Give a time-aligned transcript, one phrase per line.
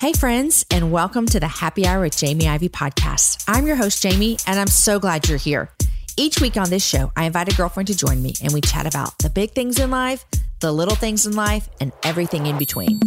[0.00, 3.42] Hey, friends, and welcome to the Happy Hour with Jamie Ivey podcast.
[3.48, 5.70] I'm your host, Jamie, and I'm so glad you're here.
[6.16, 8.86] Each week on this show, I invite a girlfriend to join me and we chat
[8.86, 10.24] about the big things in life,
[10.60, 13.00] the little things in life, and everything in between.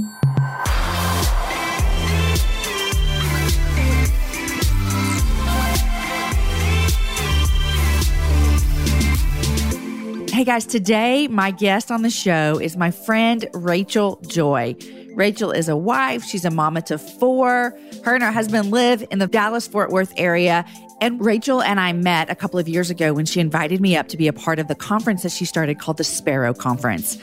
[10.30, 14.76] Hey guys, today my guest on the show is my friend Rachel Joy.
[15.16, 17.78] Rachel is a wife, she's a mama to four.
[18.04, 20.66] Her and her husband live in the Dallas Fort Worth area.
[21.02, 24.08] And Rachel and I met a couple of years ago when she invited me up
[24.10, 27.18] to be a part of the conference that she started called the Sparrow Conference.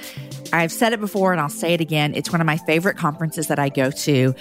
[0.52, 2.14] I've said it before and I'll say it again.
[2.14, 4.34] It's one of my favorite conferences that I go to.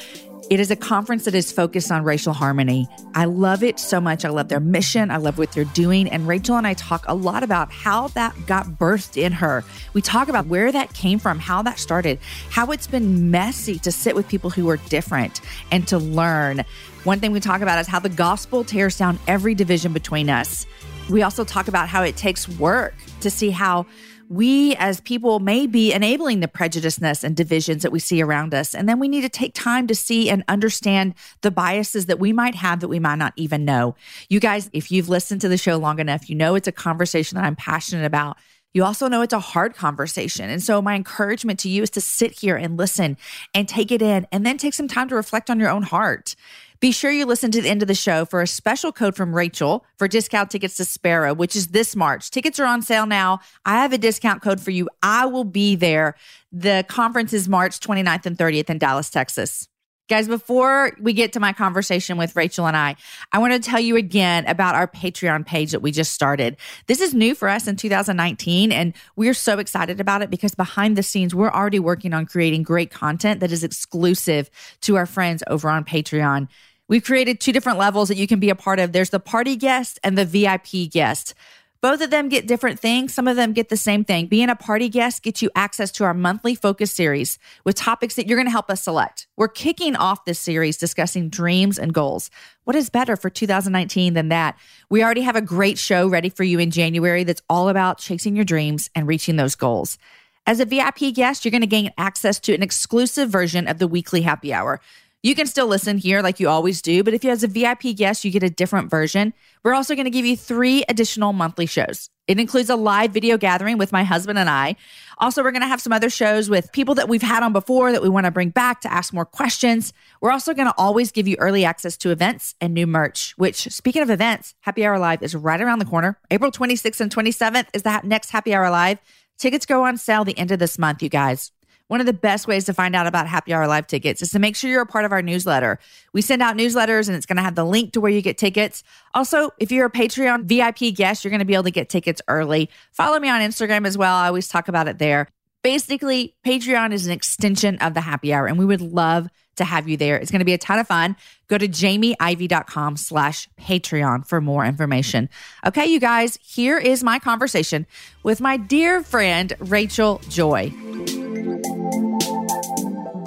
[0.49, 2.87] It is a conference that is focused on racial harmony.
[3.13, 4.23] I love it so much.
[4.23, 5.11] I love their mission.
[5.11, 6.09] I love what they're doing.
[6.09, 9.65] And Rachel and I talk a lot about how that got birthed in her.
[9.93, 12.17] We talk about where that came from, how that started,
[12.49, 16.63] how it's been messy to sit with people who are different and to learn.
[17.03, 20.65] One thing we talk about is how the gospel tears down every division between us.
[21.09, 23.85] We also talk about how it takes work to see how
[24.29, 28.75] we as people may be enabling the prejudiceness and divisions that we see around us.
[28.75, 32.33] And then we need to take time to see and understand the biases that we
[32.33, 33.95] might have that we might not even know.
[34.29, 37.37] You guys, if you've listened to the show long enough, you know it's a conversation
[37.37, 38.37] that I'm passionate about.
[38.73, 40.49] You also know it's a hard conversation.
[40.49, 43.17] And so, my encouragement to you is to sit here and listen
[43.55, 46.35] and take it in and then take some time to reflect on your own heart.
[46.79, 49.35] Be sure you listen to the end of the show for a special code from
[49.35, 52.29] Rachel for discount tickets to Sparrow, which is this March.
[52.29, 53.39] Tickets are on sale now.
[53.65, 54.87] I have a discount code for you.
[55.01, 56.15] I will be there.
[56.51, 59.67] The conference is March 29th and 30th in Dallas, Texas.
[60.09, 62.95] Guys, before we get to my conversation with Rachel and I,
[63.33, 66.55] I want to tell you again about our Patreon page that we just started.
[66.85, 70.95] This is new for us in 2019, and we're so excited about it because behind
[70.95, 74.49] the scenes, we're already working on creating great content that is exclusive
[74.81, 76.47] to our friends over on Patreon.
[76.87, 78.93] We've created two different levels that you can be a part of.
[78.93, 81.33] There's the party guest and the VIP guest.
[81.79, 83.13] Both of them get different things.
[83.13, 84.25] Some of them get the same thing.
[84.27, 88.27] Being a party guest gets you access to our monthly focus series with topics that
[88.27, 89.27] you're going to help us select.
[89.35, 92.31] We're kicking off this series discussing dreams and goals.
[92.63, 94.57] What is better for 2019 than that?
[94.89, 98.35] We already have a great show ready for you in January that's all about chasing
[98.35, 99.99] your dreams and reaching those goals.
[100.47, 103.87] As a VIP guest, you're going to gain access to an exclusive version of the
[103.87, 104.79] weekly happy hour.
[105.27, 107.93] You can still listen here like you always do, but if you as a VIP
[107.97, 109.33] guest, you get a different version.
[109.61, 112.09] We're also going to give you three additional monthly shows.
[112.29, 114.77] It includes a live video gathering with my husband and I.
[115.17, 117.91] Also, we're going to have some other shows with people that we've had on before
[117.91, 119.91] that we want to bring back to ask more questions.
[120.21, 123.63] We're also going to always give you early access to events and new merch, which,
[123.73, 126.17] speaking of events, Happy Hour Live is right around the corner.
[126.31, 128.99] April 26th and 27th is the next Happy Hour Live.
[129.37, 131.51] Tickets go on sale the end of this month, you guys.
[131.87, 134.39] One of the best ways to find out about Happy Hour Live tickets is to
[134.39, 135.79] make sure you're a part of our newsletter.
[136.13, 138.37] We send out newsletters and it's going to have the link to where you get
[138.37, 138.83] tickets.
[139.13, 142.21] Also, if you're a Patreon VIP guest, you're going to be able to get tickets
[142.27, 142.69] early.
[142.91, 144.15] Follow me on Instagram as well.
[144.15, 145.27] I always talk about it there.
[145.63, 149.27] Basically, Patreon is an extension of the happy hour, and we would love
[149.57, 150.15] to have you there.
[150.15, 151.15] It's going to be a ton of fun.
[151.47, 155.29] Go to jamieivey.com slash Patreon for more information.
[155.65, 157.85] Okay, you guys, here is my conversation
[158.23, 160.71] with my dear friend, Rachel Joy.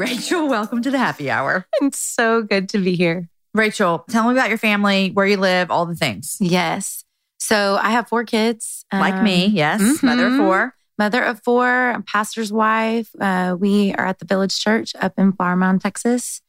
[0.00, 1.66] Rachel, welcome to the happy hour.
[1.82, 3.28] It's so good to be here.
[3.52, 6.38] Rachel, tell me about your family, where you live, all the things.
[6.40, 7.04] Yes.
[7.38, 8.86] So I have four kids.
[8.90, 9.82] Like um, me, yes.
[9.82, 10.06] Mm-hmm.
[10.06, 10.74] Mother of four.
[10.98, 13.10] Mother of four, pastor's wife.
[13.20, 16.40] Uh, we are at the Village Church up in Flower Mound, Texas.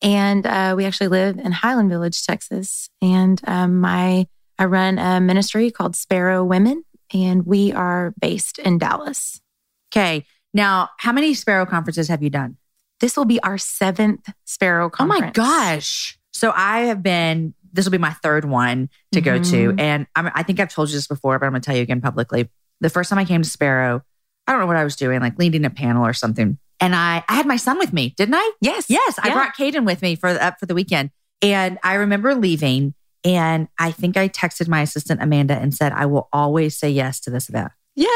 [0.00, 2.88] And uh, we actually live in Highland Village, Texas.
[3.02, 4.26] And um, my
[4.58, 6.82] I run a ministry called Sparrow Women,
[7.12, 9.38] and we are based in Dallas.
[9.92, 10.24] Okay.
[10.54, 12.56] Now, how many Sparrow conferences have you done?
[13.00, 15.22] This will be our seventh Sparrow conference.
[15.22, 16.18] Oh my gosh.
[16.32, 19.24] So I have been, this will be my third one to mm-hmm.
[19.24, 19.68] go to.
[19.70, 19.80] Mm-hmm.
[19.80, 21.82] And I'm, I think I've told you this before, but I'm going to tell you
[21.82, 22.48] again publicly.
[22.80, 24.02] The first time I came to Sparrow,
[24.46, 26.58] I don't know what I was doing, like leading a panel or something.
[26.78, 28.52] And I, I had my son with me, didn't I?
[28.60, 28.86] Yes.
[28.88, 29.18] Yes.
[29.18, 29.30] Yeah.
[29.30, 31.10] I brought Caden with me for the, for the weekend.
[31.42, 32.94] And I remember leaving
[33.24, 37.18] and I think I texted my assistant Amanda and said, I will always say yes
[37.20, 37.72] to this event.
[37.96, 38.06] Yeah.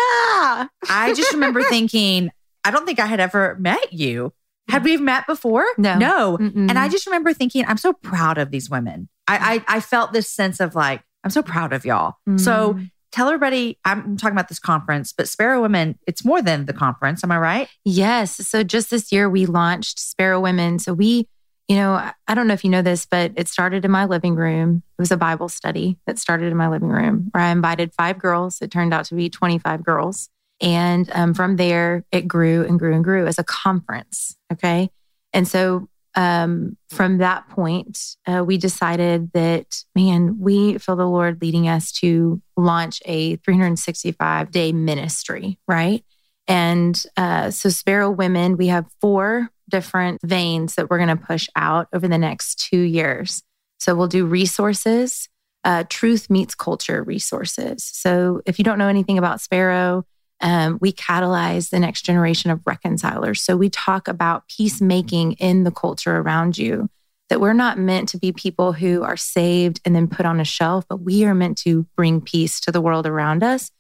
[0.89, 2.31] I just remember thinking,
[2.65, 4.33] I don't think I had ever met you.
[4.71, 5.65] Had we met before?
[5.79, 5.97] No.
[5.99, 6.39] No.
[6.39, 6.69] Mm-mm.
[6.71, 9.09] And I just remember thinking, I'm so proud of these women.
[9.29, 12.15] I, I, I felt this sense of like, I'm so proud of y'all.
[12.37, 12.91] So Mm.
[13.13, 17.23] tell everybody, I'm talking about this conference, but Sparrow Women, it's more than the conference.
[17.25, 17.69] Am I right?
[17.85, 18.37] Yes.
[18.49, 20.79] So just this year, we launched Sparrow Women.
[20.79, 21.29] So we,
[21.69, 21.93] you know,
[22.27, 24.83] I don't know if you know this, but it started in my living room.
[24.99, 28.19] It was a Bible study that started in my living room where I invited five
[28.19, 28.61] girls.
[28.63, 30.29] It turned out to be 25 girls.
[30.61, 34.37] And um, from there, it grew and grew and grew as a conference.
[34.53, 34.91] Okay.
[35.33, 41.41] And so um, from that point, uh, we decided that, man, we feel the Lord
[41.41, 46.05] leading us to launch a 365 day ministry, right?
[46.49, 51.49] And uh, so, Sparrow Women, we have four different veins that we're going to push
[51.55, 53.43] out over the next two years.
[53.79, 55.29] So, we'll do resources,
[55.63, 57.85] uh, truth meets culture resources.
[57.85, 60.05] So, if you don't know anything about Sparrow,
[60.41, 63.41] um, we catalyze the next generation of reconcilers.
[63.41, 66.89] So, we talk about peacemaking in the culture around you,
[67.29, 70.45] that we're not meant to be people who are saved and then put on a
[70.45, 73.71] shelf, but we are meant to bring peace to the world around us.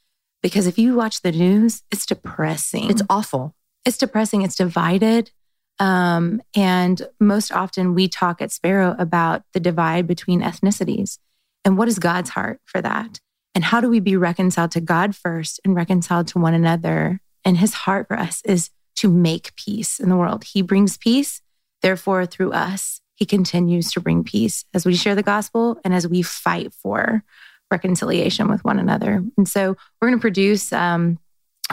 [0.42, 2.90] Because if you watch the news, it's depressing.
[2.90, 3.54] It's awful.
[3.84, 4.42] it's depressing.
[4.42, 5.30] It's divided.
[5.78, 11.18] Um, and most often we talk at Sparrow about the divide between ethnicities
[11.64, 13.20] and what is God's heart for that?
[13.54, 17.20] And how do we be reconciled to God first and reconciled to one another?
[17.44, 20.44] And his heart for us is to make peace in the world.
[20.44, 21.40] He brings peace.
[21.82, 26.06] Therefore, through us, he continues to bring peace as we share the gospel and as
[26.06, 27.22] we fight for
[27.70, 29.22] reconciliation with one another.
[29.36, 31.18] And so we're going to produce um,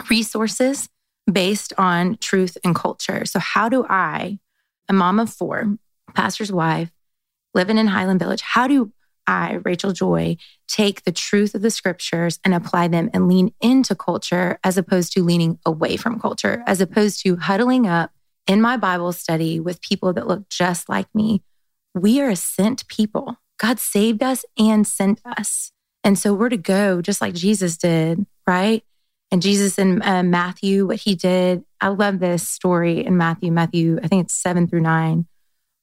[0.08, 0.88] resources
[1.30, 3.24] based on truth and culture.
[3.24, 4.38] So, how do I,
[4.88, 5.76] a mom of four,
[6.14, 6.90] pastor's wife,
[7.54, 8.92] living in Highland Village, how do
[9.28, 13.94] I, Rachel Joy, take the truth of the scriptures and apply them and lean into
[13.94, 18.10] culture as opposed to leaning away from culture, as opposed to huddling up
[18.46, 21.42] in my Bible study with people that look just like me?
[21.94, 23.36] We are a sent people.
[23.58, 25.72] God saved us and sent us.
[26.02, 28.82] And so we're to go just like Jesus did, right?
[29.30, 33.98] And Jesus in uh, Matthew, what he did, I love this story in Matthew, Matthew,
[34.02, 35.26] I think it's seven through nine,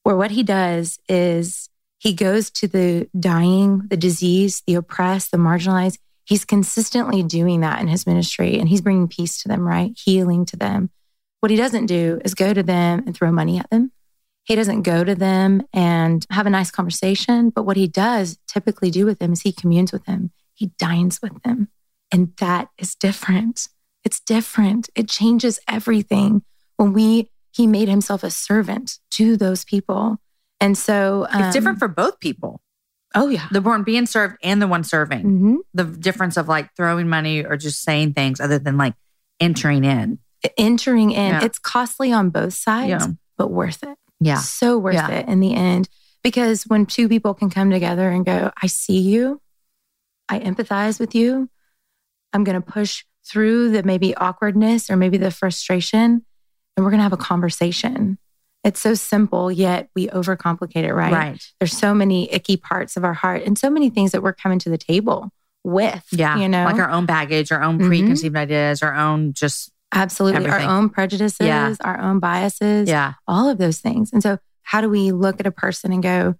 [0.02, 5.38] where what he does is he goes to the dying, the diseased, the oppressed, the
[5.38, 5.98] marginalized.
[6.24, 9.92] He's consistently doing that in his ministry and he's bringing peace to them, right?
[9.96, 10.90] Healing to them.
[11.40, 13.92] What he doesn't do is go to them and throw money at them.
[14.44, 17.50] He doesn't go to them and have a nice conversation.
[17.50, 21.20] But what he does typically do with them is he communes with them, he dines
[21.20, 21.68] with them.
[22.12, 23.68] And that is different.
[24.04, 24.88] It's different.
[24.94, 26.42] It changes everything
[26.76, 30.18] when we, he made himself a servant to those people.
[30.60, 32.60] And so It's different um, for both people.
[33.14, 33.46] Oh, yeah.
[33.50, 35.24] The one being served and the one serving.
[35.24, 35.56] Mhm.
[35.74, 38.94] The difference of like throwing money or just saying things other than like
[39.40, 40.18] entering in.
[40.58, 41.44] Entering in, Yeah.
[41.44, 43.06] it's costly on both sides, Yeah.
[43.38, 43.96] but worth it.
[44.20, 44.38] Yeah.
[44.38, 45.08] So worth Yeah.
[45.10, 45.88] it in the end.
[46.22, 49.40] Because when two people can come together and go, I see you,
[50.28, 51.48] I empathize with you,
[52.32, 56.24] I'm going to push through the maybe awkwardness or maybe the frustration,
[56.76, 58.18] and we're going to have a conversation.
[58.66, 61.12] It's so simple, yet we overcomplicate it, right?
[61.12, 61.52] Right.
[61.60, 64.58] There's so many icky parts of our heart and so many things that we're coming
[64.58, 65.30] to the table
[65.62, 66.04] with.
[66.10, 66.36] Yeah.
[66.36, 67.86] You know, Like our own baggage, our own Mhm.
[67.86, 70.68] preconceived ideas, our own just, absolutely everything.
[70.68, 71.74] our own prejudices, Yeah.
[71.82, 72.88] our own biases.
[72.88, 73.14] yeah.
[73.28, 74.12] all of those things.
[74.12, 76.34] And so, how do we look at a person and go,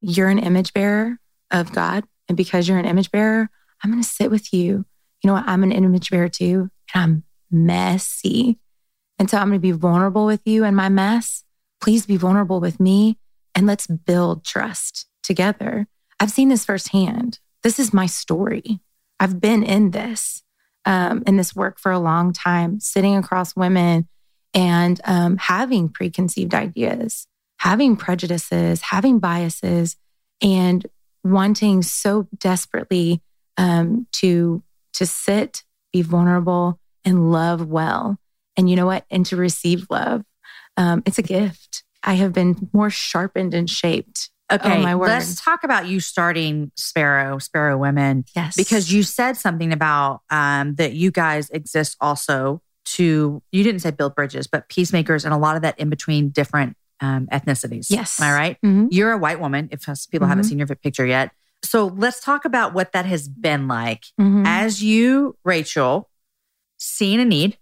[0.00, 1.18] You're an image bearer
[1.50, 2.04] of God.
[2.28, 3.50] And because you're an image bearer,
[3.82, 4.84] I'm going to sit with you.
[5.22, 5.44] You know what?
[5.48, 6.70] I'm an image bearer too.
[6.94, 8.58] And I'm messy.
[9.18, 11.42] And so, I'm going to be vulnerable with you and my mess.
[11.82, 13.18] Please be vulnerable with me.
[13.54, 15.86] And let's build trust together.
[16.18, 17.40] I've seen this firsthand.
[17.62, 18.80] This is my story.
[19.20, 20.42] I've been in this,
[20.84, 24.08] um, in this work for a long time, sitting across women
[24.54, 27.26] and um, having preconceived ideas,
[27.58, 29.96] having prejudices, having biases,
[30.40, 30.86] and
[31.24, 33.20] wanting so desperately
[33.56, 34.62] um, to
[34.94, 35.62] to sit,
[35.92, 38.18] be vulnerable, and love well.
[38.56, 39.04] And you know what?
[39.10, 40.24] And to receive love,
[40.76, 41.84] um, it's a gift.
[42.02, 44.30] I have been more sharpened and shaped.
[44.52, 44.78] Okay.
[44.78, 45.08] Oh, my word.
[45.08, 50.74] Let's talk about you starting Sparrow, Sparrow Women, Yes, because you said something about um,
[50.74, 55.38] that you guys exist also to, you didn't say build bridges, but peacemakers and a
[55.38, 57.86] lot of that in between different um, ethnicities.
[57.88, 58.20] Yes.
[58.20, 58.56] Am I right?
[58.64, 58.88] Mhm.
[58.90, 60.48] You're a white woman, if people haven't Mhm.
[60.48, 61.30] seen your picture yet.
[61.64, 64.44] So let's talk about what that has been like Mhm.
[64.46, 66.10] as you, Rachel,
[66.78, 67.56] seeing a need,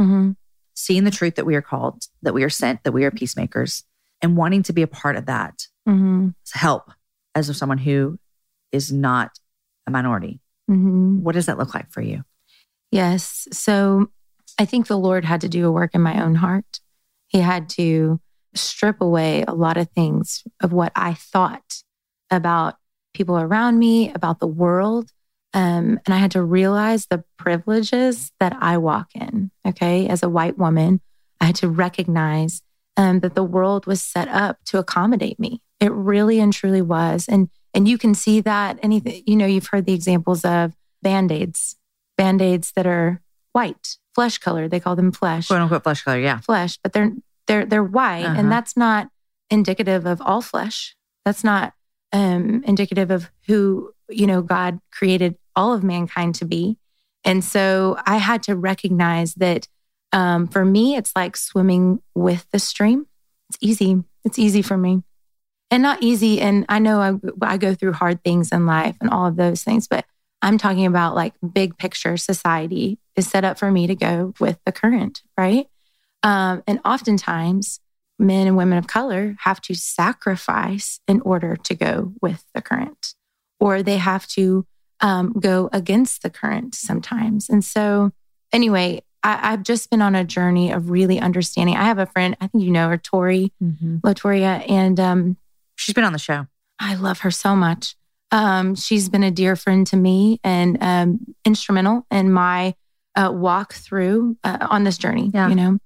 [0.00, 0.36] Mhm.
[0.80, 3.84] Seeing the truth that we are called, that we are sent, that we are peacemakers,
[4.22, 6.34] and wanting to be a part of that Mhm.
[6.52, 6.90] help
[7.34, 8.18] as of someone who
[8.72, 9.38] is not
[9.86, 10.40] a minority.
[10.70, 11.20] Mhm.
[11.20, 12.22] What does that look like for you?
[12.90, 13.46] Yes.
[13.52, 14.08] So
[14.58, 16.80] I think the Lord had to do a work in my own heart.
[17.28, 18.20] He had to
[18.54, 21.82] strip away a lot of things of what I thought
[22.30, 22.76] about
[23.14, 25.10] people around me, about the world.
[25.52, 29.50] Um, and I had to realize the privileges that I walk in.
[29.66, 30.08] Okay.
[30.08, 31.00] As a white woman,
[31.40, 32.62] I had to recognize
[32.96, 35.62] um, that the world was set up to accommodate me.
[35.80, 37.26] It really and truly was.
[37.28, 41.76] And and you can see that anything, you know, you've heard the examples of band-aids,
[42.18, 44.68] band-aids that are white, flesh color.
[44.68, 45.46] They call them flesh.
[45.46, 46.40] Quote unquote flesh color, yeah.
[46.40, 47.12] Flesh, but they're
[47.46, 48.24] they're they're white.
[48.24, 48.38] Uh-huh.
[48.38, 49.08] And that's not
[49.50, 50.94] indicative of all flesh.
[51.24, 51.72] That's not
[52.12, 56.76] um indicative of who, you know, God created all of mankind to be.
[57.24, 59.68] And so I had to recognize that
[60.12, 63.06] um, for me, it's like swimming with the stream.
[63.48, 64.02] It's easy.
[64.24, 65.02] It's easy for me.
[65.70, 66.40] And not easy.
[66.40, 69.62] And I know I, I go through hard things in life and all of those
[69.62, 70.04] things, but
[70.42, 74.58] I'm talking about like big picture society is set up for me to go with
[74.64, 75.68] the current, right?
[76.22, 77.80] Um, and oftentimes,
[78.18, 83.14] men and women of color have to sacrifice in order to go with the current,
[83.60, 84.66] or they have to
[85.00, 87.48] um, go against the current sometimes.
[87.48, 88.12] And so,
[88.52, 91.76] anyway, I, have just been on a journey of really understanding.
[91.76, 93.98] I have a friend, I think you know her, Tori, mm-hmm.
[93.98, 95.36] Latoria, and um,
[95.76, 96.46] she's been on the show.
[96.78, 97.94] I love her so much.
[98.32, 102.74] Um, she's been a dear friend to me and um, instrumental in my
[103.16, 105.30] uh, walk through uh, on this journey.
[105.34, 105.48] Yeah.
[105.48, 105.78] You know,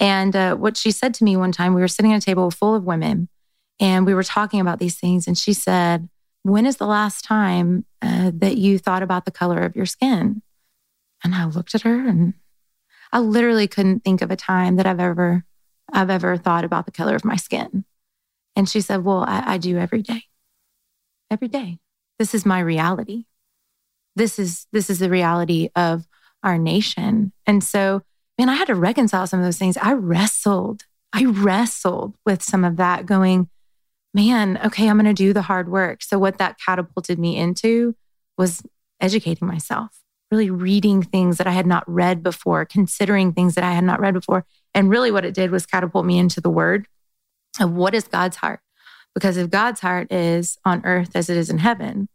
[0.00, 2.50] and uh, what she said to me one time, we were sitting at a table
[2.50, 3.28] full of women,
[3.80, 6.08] and we were talking about these things, and she said,
[6.42, 10.42] "When is the last time uh, that you thought about the color of your skin?"
[11.24, 12.34] And I looked at her and
[13.12, 15.44] I literally couldn't think of a time that I've ever
[15.92, 17.84] I've ever thought about the color of my skin.
[18.54, 20.24] And she said, Well, I, I do every day.
[21.30, 21.78] Every day.
[22.18, 23.24] This is my reality.
[24.16, 26.06] This is this is the reality of
[26.42, 27.32] our nation.
[27.46, 28.02] And so,
[28.36, 29.76] man, I had to reconcile some of those things.
[29.76, 30.84] I wrestled.
[31.12, 33.48] I wrestled with some of that, going,
[34.18, 36.02] man, okay, I'm going to do the hard work.
[36.02, 37.94] So, what that catapulted me into
[38.36, 38.62] was
[39.00, 39.98] educating myself
[40.30, 44.00] really reading things that I had not read before, considering things that I had not
[44.00, 44.44] read before.
[44.74, 46.86] And really, what it did was catapult me into the word
[47.60, 48.60] of what is God's heart.
[49.14, 52.08] Because if God's heart is on earth as it is in heaven,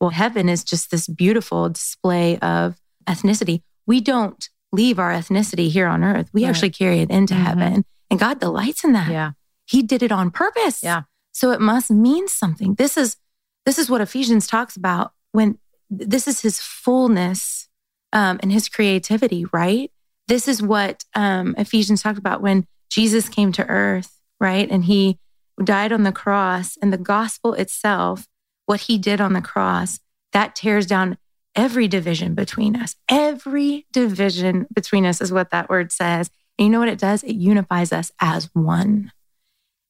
[0.00, 3.62] well, heaven is just this beautiful display of ethnicity.
[3.86, 6.50] We don't leave our ethnicity here on earth, we right.
[6.50, 7.44] actually carry it into mm-hmm.
[7.44, 7.84] heaven.
[8.10, 9.10] And God delights in that.
[9.10, 9.32] Yeah.
[9.64, 10.82] He did it on purpose.
[10.82, 11.02] Yeah.
[11.36, 12.76] So it must mean something.
[12.76, 13.18] This is
[13.66, 15.58] this is what Ephesians talks about when
[15.90, 17.68] this is his fullness
[18.14, 19.90] um, and his creativity, right?
[20.28, 24.66] This is what um, Ephesians talked about when Jesus came to earth, right?
[24.70, 25.18] And he
[25.62, 28.26] died on the cross, and the gospel itself,
[28.64, 30.00] what he did on the cross,
[30.32, 31.18] that tears down
[31.54, 32.94] every division between us.
[33.10, 36.30] Every division between us is what that word says.
[36.58, 37.22] And you know what it does?
[37.24, 39.12] It unifies us as one.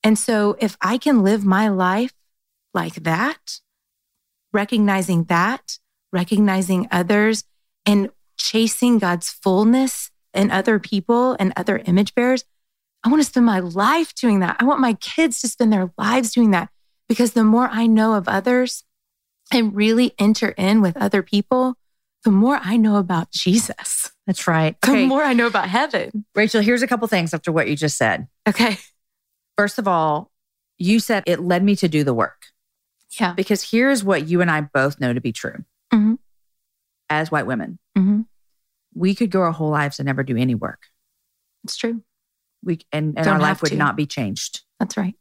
[0.06, 2.12] And so if I can live my life
[2.72, 3.58] like that,
[4.52, 5.80] recognizing that,
[6.12, 7.42] recognizing others
[7.84, 12.44] and chasing God's fullness in other people and other image bearers.
[13.02, 14.58] I want to spend my life doing that.
[14.60, 16.68] I want my kids to spend their lives doing that
[17.08, 18.84] because the more I know of others
[19.52, 21.74] and really enter in with other people,
[22.22, 24.12] the more I know about Jesus.
[24.24, 24.80] That's right.
[24.82, 25.06] The okay.
[25.06, 26.26] more I know about heaven.
[26.36, 28.28] Rachel, here's a couple things after what you just said.
[28.48, 28.78] Okay.
[29.56, 30.30] First of all,
[30.78, 32.46] you said it led me to do the work.
[33.18, 33.32] Yeah.
[33.32, 36.14] Because here's what you and I both know to be true mm-hmm.
[37.08, 37.78] as white women.
[37.96, 38.22] Mm-hmm.
[38.94, 40.82] We could go our whole lives and never do any work.
[41.64, 42.02] It's true.
[42.62, 43.76] We and, and our life would to.
[43.76, 44.62] not be changed.
[44.80, 45.14] That's right.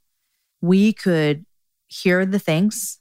[0.61, 1.45] We could
[1.87, 2.99] hear the things,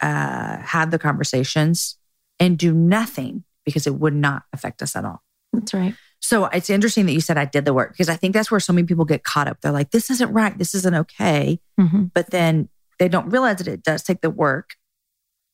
[0.00, 1.98] uh, have the conversations,
[2.38, 5.22] and do nothing because it would not affect us at all.
[5.52, 5.94] That's right.
[6.20, 8.60] So it's interesting that you said I did the work because I think that's where
[8.60, 9.60] so many people get caught up.
[9.60, 10.56] They're like, this isn't right.
[10.56, 11.58] This isn't okay.
[11.78, 12.04] Mm-hmm.
[12.14, 14.74] But then they don't realize that it does take the work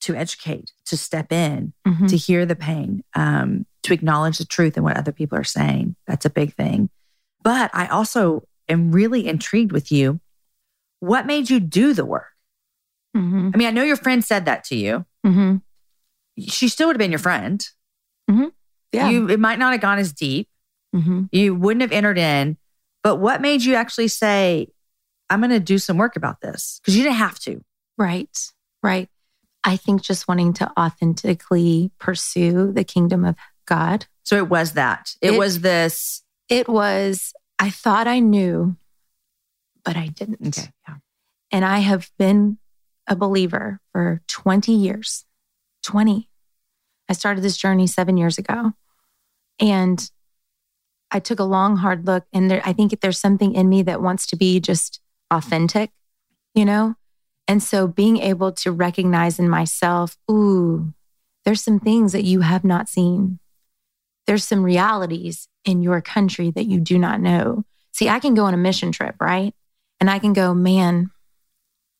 [0.02, 2.06] to educate, to step in, mm-hmm.
[2.06, 5.96] to hear the pain, um, to acknowledge the truth and what other people are saying.
[6.06, 6.90] That's a big thing.
[7.42, 10.20] But I also am really intrigued with you.
[11.00, 12.32] What made you do the work?
[13.16, 13.50] Mm-hmm.
[13.54, 15.06] I mean, I know your friend said that to you.
[15.24, 15.56] Mm-hmm.
[16.40, 17.66] She still would have been your friend.
[18.30, 18.48] Mm-hmm.
[18.92, 19.08] Yeah.
[19.08, 20.48] You, it might not have gone as deep.
[20.96, 21.24] Mm-hmm.
[21.32, 22.56] You wouldn't have entered in.
[23.02, 24.68] But what made you actually say,
[25.30, 26.80] I'm going to do some work about this?
[26.80, 27.62] Because you didn't have to.
[27.98, 28.36] Right.
[28.82, 29.08] Right.
[29.62, 33.36] I think just wanting to authentically pursue the kingdom of
[33.66, 34.06] God.
[34.22, 35.14] So it was that.
[35.20, 36.22] It, it was this.
[36.48, 38.76] It was, I thought I knew,
[39.84, 40.58] but I didn't.
[40.58, 40.70] Okay.
[40.88, 40.94] Yeah.
[41.50, 42.58] And I have been
[43.08, 45.24] a believer for 20 years.
[45.82, 46.28] 20.
[47.08, 48.72] I started this journey seven years ago.
[49.60, 50.10] And
[51.10, 52.24] I took a long, hard look.
[52.32, 55.90] And there, I think there's something in me that wants to be just authentic,
[56.54, 56.94] you know?
[57.48, 60.92] And so being able to recognize in myself, ooh,
[61.44, 63.38] there's some things that you have not seen.
[64.26, 67.64] There's some realities in your country that you do not know.
[67.92, 69.54] See, I can go on a mission trip, right?
[70.00, 71.10] And I can go, man,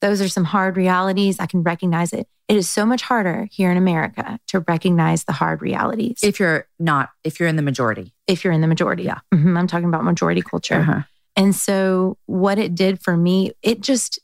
[0.01, 1.39] those are some hard realities.
[1.41, 2.29] I can recognize it.
[2.49, 6.19] It is so much harder here in America to recognize the hard realities.
[6.23, 8.13] If you're not, if you're in the majority.
[8.27, 9.05] If you're in the majority.
[9.05, 9.19] Yeah.
[9.35, 9.59] Mhm.
[9.59, 10.77] I'm talking about majority culture.
[10.81, 11.03] Uh-huh.
[11.35, 14.19] And so what it did for me, it just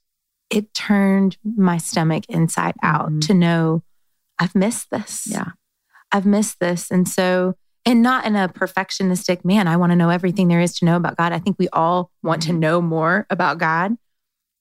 [0.51, 3.27] it turned my stomach inside out Mhm.
[3.27, 3.83] to know
[4.39, 5.27] I've missed this.
[5.27, 5.47] Yeah.
[6.13, 6.91] I've missed this.
[6.91, 10.75] And so and not in a perfectionistic man, I want to know everything there is
[10.79, 11.33] to know about God.
[11.33, 12.59] I think we all want to Mhm.
[12.59, 13.97] know more about God.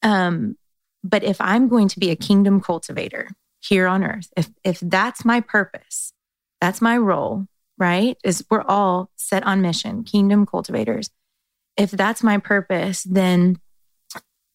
[0.02, 0.56] Um
[1.04, 3.30] but if I'm going to be a kingdom cultivator
[3.60, 6.14] here on earth, if if that's my purpose,
[6.60, 8.18] that's my role, right?
[8.24, 11.10] Is we're all set on mission, kingdom cultivators
[11.78, 13.58] if that's my purpose, then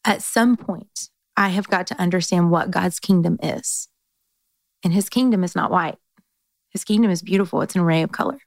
[0.04, 3.88] at some point, I have got to understand what God's kingdom is.
[4.84, 5.98] And his kingdom is not white,
[6.70, 8.38] his kingdom is beautiful, it's an array of color.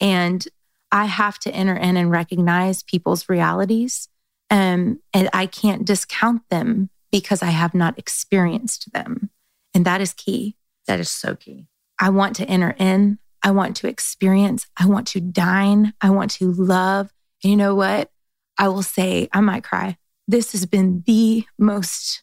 [0.00, 0.46] And
[0.90, 4.08] I have to enter in and recognize people's realities.
[4.50, 9.30] Um, and I can't discount them because I have not experienced them.
[9.74, 10.56] And that is key.
[10.88, 11.68] That is so key.
[12.00, 13.18] I want to enter in.
[13.42, 14.66] I want to experience.
[14.76, 15.94] I want to dine.
[16.00, 17.12] I want to love.
[17.44, 18.10] And you know what?
[18.58, 19.96] I will say, I might cry.
[20.26, 22.22] This has been the most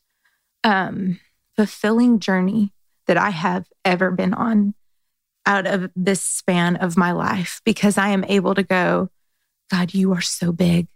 [0.63, 1.19] um,
[1.55, 2.73] fulfilling journey
[3.07, 4.73] that I have ever been on
[5.45, 9.09] out of this span of my life because I am able to go,
[9.71, 10.87] God, you are so big.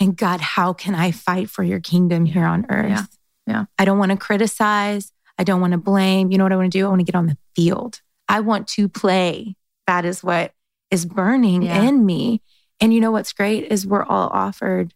[0.00, 2.88] And God, how can I fight for your kingdom here on earth?
[2.90, 3.04] Yeah.
[3.46, 3.64] Yeah.
[3.78, 5.12] I don't want to criticize.
[5.38, 6.30] I don't want to blame.
[6.30, 6.84] You know what I want to do?
[6.84, 8.00] I want to get on the field.
[8.28, 9.56] I want to play.
[9.86, 10.52] That is what
[10.90, 11.82] is burning Yeah.
[11.82, 12.42] in me.
[12.80, 14.92] And you know what's great is we're all offered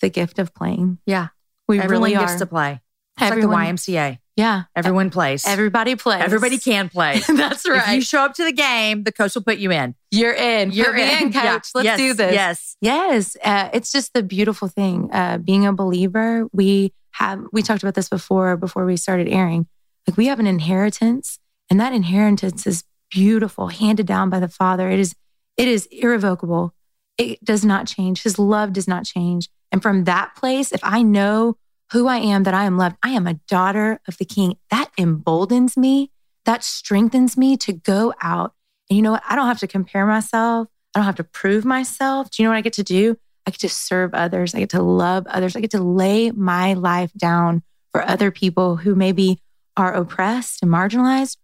[0.00, 0.98] the gift of playing.
[1.06, 1.28] Yeah.
[1.68, 2.38] We Everyone really gets are.
[2.38, 2.80] to play.
[3.18, 4.18] It's Everyone- like the YMCA.
[4.40, 4.62] Yeah.
[4.74, 5.46] Everyone plays.
[5.46, 6.22] Everybody plays.
[6.24, 7.20] Everybody can play.
[7.28, 7.88] That's right.
[7.90, 9.94] If you show up to the game, the coach will put you in.
[10.10, 10.72] You're in.
[10.72, 11.34] You're me in, coach.
[11.34, 11.58] Yeah.
[11.74, 12.32] Let's Yes, do this.
[12.32, 12.76] Yes.
[12.80, 15.10] Yes, uh, it's just the beautiful thing.
[15.12, 19.66] Uh, being a believer, we have we talked about this before before we started airing.
[20.08, 24.88] Like we have an inheritance, and that inheritance is beautiful, handed down by the Father.
[24.88, 25.14] It is
[25.58, 26.72] it is irrevocable.
[27.18, 28.22] It does not change.
[28.22, 29.50] His love does not change.
[29.70, 31.56] And from that place, if I know
[31.92, 34.56] who I am, that I am loved, I am a daughter of the King.
[34.70, 36.10] That emboldens me.
[36.44, 38.54] That strengthens me to go out.
[38.88, 39.22] And you know what?
[39.28, 40.68] I don't have to compare myself.
[40.94, 42.30] I don't have to prove myself.
[42.30, 43.16] Do you know what I get to do?
[43.46, 44.54] I get to serve others.
[44.54, 45.56] I get to love others.
[45.56, 49.40] I get to lay my life down for other people who maybe
[49.76, 51.36] are oppressed and marginalized,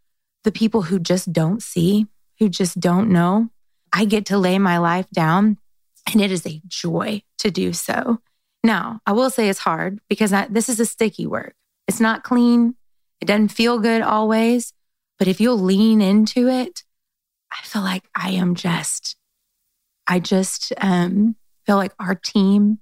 [0.45, 2.07] the people who just don't see,
[2.39, 3.51] who just don't know.
[3.93, 5.59] I get to lay my life down,
[6.11, 8.21] and it is a joy to do so.
[8.67, 11.55] Now, I will say it's hard because I, this is a sticky work.
[11.87, 12.75] It's not clean.
[13.21, 14.73] It doesn't feel good always.
[15.21, 16.83] But if you'll lean into it,
[17.53, 19.17] I feel like I am just,
[20.09, 22.81] I just um, feel like our team,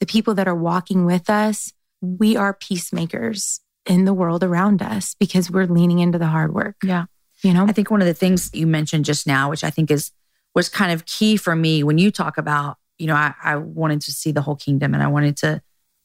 [0.00, 1.70] the people that are walking with us,
[2.00, 6.76] we are peacemakers in the world around us because we're leaning into the hard work.
[6.82, 7.04] Yeah.
[7.42, 7.66] You know?
[7.66, 10.12] I think one of the things you mentioned just now, which I think is
[10.54, 14.00] was kind of key for me when you talk about, you know, I, I wanted
[14.02, 15.62] to see the whole kingdom and I wanted to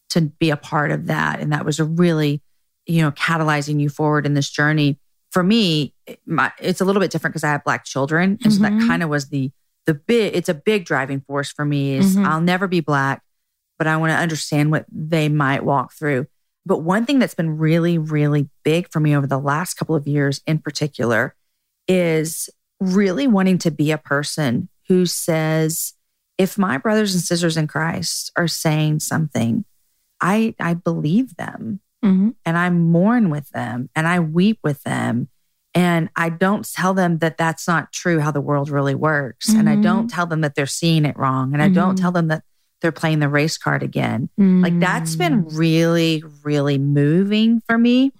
[0.09, 1.39] to be a part of that.
[1.39, 2.41] And that was a really,
[2.85, 4.99] you know, catalyzing you forward in this journey.
[5.31, 5.93] For me,
[6.25, 8.37] my, it's a little bit different because I have black children.
[8.43, 8.87] And so that Mhm.
[8.87, 9.51] kind of was the
[9.85, 12.25] the big it's a big driving force for me is Mhm.
[12.27, 13.23] I'll never be black,
[13.79, 16.27] but I want to understand what they might walk through.
[16.65, 20.05] But one thing that's been really, really big for me over the last couple of
[20.07, 21.35] years in particular
[21.87, 22.49] is
[22.79, 25.93] really wanting to be a person who says,
[26.41, 29.63] if my brothers and sisters in Christ are saying something,
[30.19, 32.33] I I believe them Mhm.
[32.45, 35.29] and I mourn with them and I weep with them.
[35.73, 39.47] And I don't tell them that that's not true how the world really works.
[39.53, 41.53] And I don't tell them that they're seeing it wrong.
[41.53, 42.01] And I don't Mhm.
[42.01, 42.43] tell them that
[42.81, 44.29] they're playing the race card again.
[44.37, 45.57] Like that's been Mm.
[45.57, 48.11] really, really moving for me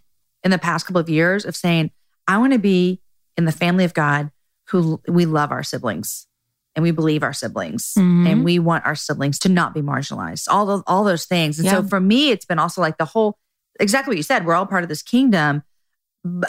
[0.43, 1.91] in the past couple of years of saying,
[2.27, 3.01] I want to be
[3.37, 4.31] in the family of God
[4.69, 6.27] who we love our siblings
[6.75, 8.27] and we believe our siblings Mhm.
[8.27, 11.59] and we want our siblings to not be marginalized, all those, all those things.
[11.59, 13.37] And so for me, it's been also like the whole,
[13.79, 15.63] exactly what you said, we're all part of this kingdom.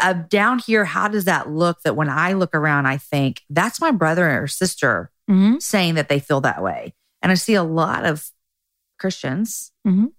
[0.01, 3.81] Uh, down here, how does that look that when I look around, I think that's
[3.81, 5.63] my brother or sister Mhm.
[5.63, 6.95] saying that they feel that way.
[7.23, 8.31] And I see a lot of
[8.99, 10.13] Christians, Mhm.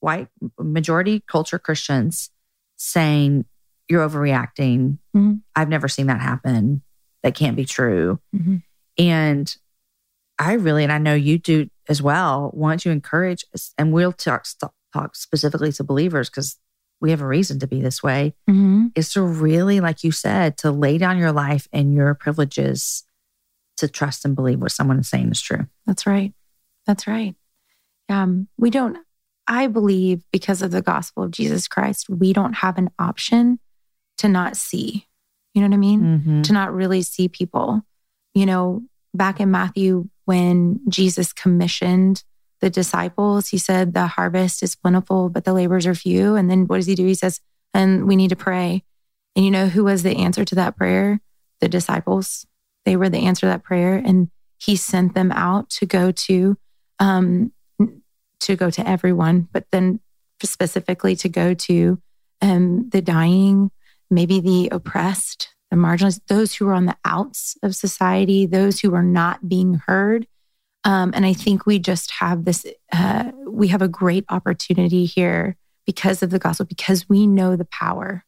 [0.00, 2.30] white majority culture Christians,
[2.76, 3.44] saying,
[3.90, 4.98] You're overreacting.
[5.16, 5.40] Mhm.
[5.56, 6.82] I've never seen that happen.
[7.22, 8.20] That can't be true.
[8.98, 9.54] And
[10.38, 13.44] I really, and I know you do as well, want to encourage
[13.76, 14.46] and we'll talk,
[14.92, 16.56] talk specifically to believers because
[17.00, 18.86] we have a reason to be this way, Mm-hmm.
[18.96, 23.04] is to really, like you said, to lay down your life and your privileges
[23.76, 25.66] to trust and believe what someone is saying is true.
[25.86, 26.32] That's right.
[26.86, 27.36] That's right.
[28.08, 28.98] Um, we don't,
[29.46, 33.60] I believe because of the gospel of Jesus Christ, we don't have an option
[34.18, 35.06] to not see.
[35.54, 36.02] You know what I mean?
[36.02, 36.42] Mm-hmm.
[36.42, 37.82] To not really see people.
[38.38, 38.82] You know,
[39.14, 42.22] back in Matthew, when Jesus commissioned
[42.60, 46.36] the disciples, he said, The harvest is plentiful, but the laborers are few.
[46.36, 47.04] And then what does he do?
[47.04, 47.40] He says,
[47.74, 48.84] And we need to pray.
[49.34, 51.20] And you know who was the answer to that prayer?
[51.60, 52.46] The disciples.
[52.84, 53.96] They were the answer to that prayer.
[53.96, 56.56] And he sent them out to go to
[57.00, 57.52] um
[58.42, 59.98] to go to everyone, but then
[60.44, 62.00] specifically to go to
[62.40, 63.72] um the dying,
[64.12, 68.94] maybe the oppressed, the marginalized, those who are on the outs of society, those who
[68.94, 70.26] are not being heard.
[70.84, 75.56] Um, and I think we just have this, uh, we have a great opportunity here
[75.86, 78.24] because of the gospel, because we know the power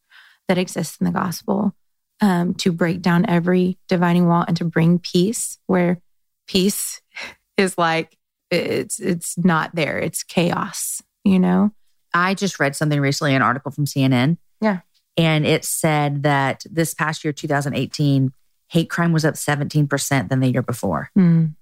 [0.49, 1.75] that exists in the gospel
[2.21, 6.01] um, to break down every dividing wall and to bring peace where
[6.47, 7.01] peace
[7.57, 8.17] is like,
[8.51, 9.99] it's it's not there.
[9.99, 11.71] It's chaos, you know?
[12.13, 14.39] I just read something recently, an article from CNN.
[14.61, 14.81] Yeah.
[15.21, 18.33] And it said that this past year, 2018,
[18.69, 21.11] hate crime was up 17% than the year before.
[21.19, 21.55] Mm,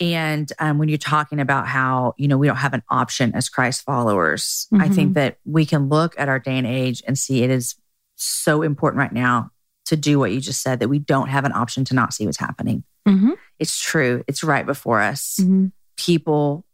[0.00, 3.48] And um, when you're talking about how, you know, we don't have an option as
[3.50, 4.94] Christ followers, I Mhm.
[4.94, 7.76] think that we can look at our day and age and see it is
[8.16, 9.50] so important right now
[9.86, 12.24] to do what you just said, that we don't have an option to not see
[12.26, 12.82] what's happening.
[13.06, 14.24] mhm, It's true.
[14.26, 15.38] It's right before us.
[15.40, 15.72] mhm.
[15.96, 16.64] People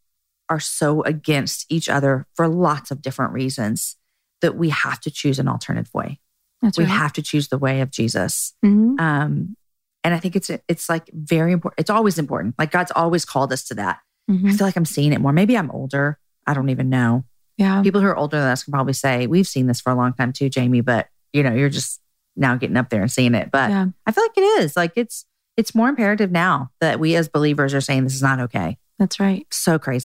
[0.49, 3.97] are so against each other for lots of different reasons
[4.43, 6.21] that we have to choose an alternative way.
[6.63, 6.91] That's we right.
[6.91, 8.55] have to choose the way of Jesus.
[8.65, 8.99] Mhm.
[9.01, 9.57] Um,
[10.05, 11.81] and I think it's it's like very important.
[11.81, 12.55] It's always important.
[12.59, 13.99] Like God's always called us to that.
[14.29, 14.57] I Mhm.
[14.57, 15.33] feel like I'm seeing it more.
[15.33, 16.19] Maybe I'm older.
[16.47, 17.25] I don't even know.
[17.59, 17.83] Yeah.
[17.83, 20.13] People who are older than us can probably say we've seen this for a long
[20.13, 20.81] time too, Jamie.
[20.81, 22.01] But you know, you're just
[22.37, 23.51] now getting up there and seeing it.
[23.51, 23.87] But Yeah.
[24.07, 24.77] I feel like it is.
[24.77, 25.25] Like it's
[25.57, 28.77] it's more imperative now that we as believers are saying this is not okay.
[28.99, 29.47] That's right.
[29.51, 30.05] So crazy.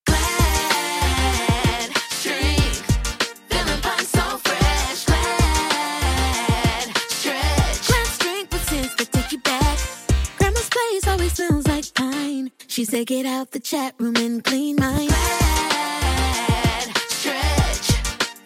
[12.74, 17.92] She said, "Get out the chat room and clean mine." Glad stretch,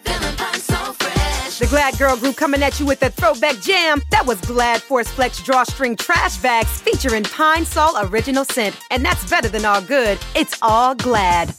[0.05, 1.57] feeling fine, so fresh.
[1.57, 4.03] The Glad Girl Group coming at you with a throwback jam.
[4.11, 8.75] That was Glad Force Flex Drawstring Trash Bags featuring Pine Sol Original Scent.
[8.91, 10.19] And that's better than all good.
[10.35, 11.55] It's all Glad.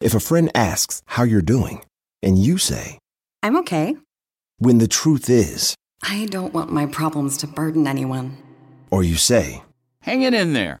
[0.00, 1.84] If a friend asks how you're doing,
[2.24, 2.98] and you say,
[3.44, 3.94] I'm okay.
[4.58, 8.36] when the truth is, I don't want my problems to burden anyone.
[8.90, 9.62] or you say,
[10.00, 10.80] Hang it in there.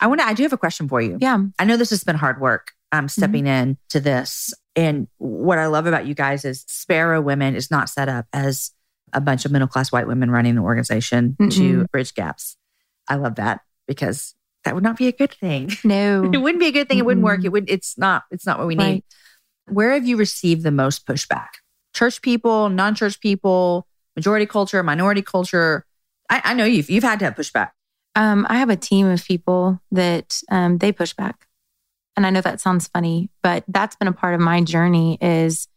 [0.00, 0.26] I want to.
[0.26, 1.18] I do have a question for you.
[1.20, 1.38] Yeah.
[1.58, 2.72] I know this has been hard work.
[2.92, 7.56] Um, stepping in to this, and what I love about you guys is Sparrow Women
[7.56, 8.70] is not set up as
[9.12, 11.90] a bunch of middle class white women running an organization to Mm-mm.
[11.90, 12.56] bridge gaps.
[13.08, 15.72] I love that because that would not be a good thing.
[15.82, 16.30] No.
[16.32, 16.98] It wouldn't be a good thing.
[16.98, 17.44] It wouldn't work.
[17.44, 17.68] It would.
[17.68, 18.22] It's not.
[18.30, 19.02] It's not what we need.
[19.68, 21.48] Where have you received the most pushback?
[21.92, 25.84] Church people, non-church people, majority culture, minority culture.
[26.30, 27.70] I, I know you've you've had to have pushback.
[28.16, 31.46] Um, I have a team of people that um, they push back.
[32.16, 35.68] And I know that sounds funny, but that's been a part of my journey is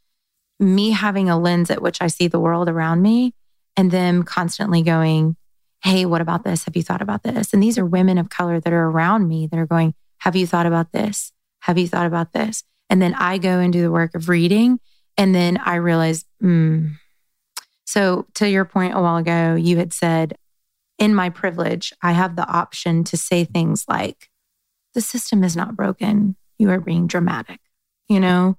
[0.57, 3.35] me having a lens at which I see the world around me
[3.75, 5.35] and them constantly going,
[5.81, 6.65] Hey, what about this?
[6.65, 7.53] Have you thought about this?
[7.53, 10.47] And these are women of color that are around me that are going, Have you
[10.47, 11.33] thought about this?
[11.61, 12.63] Have you thought about this?
[12.89, 14.79] And then I go and do the work of reading.
[15.17, 16.87] And then I realize, hmm.
[17.85, 20.37] So, to your point a while ago, you had said,
[20.99, 24.29] in my privilege, I have the option to say things like,
[24.93, 26.35] the system is not broken.
[26.57, 27.59] You are being dramatic.
[28.09, 28.57] You know,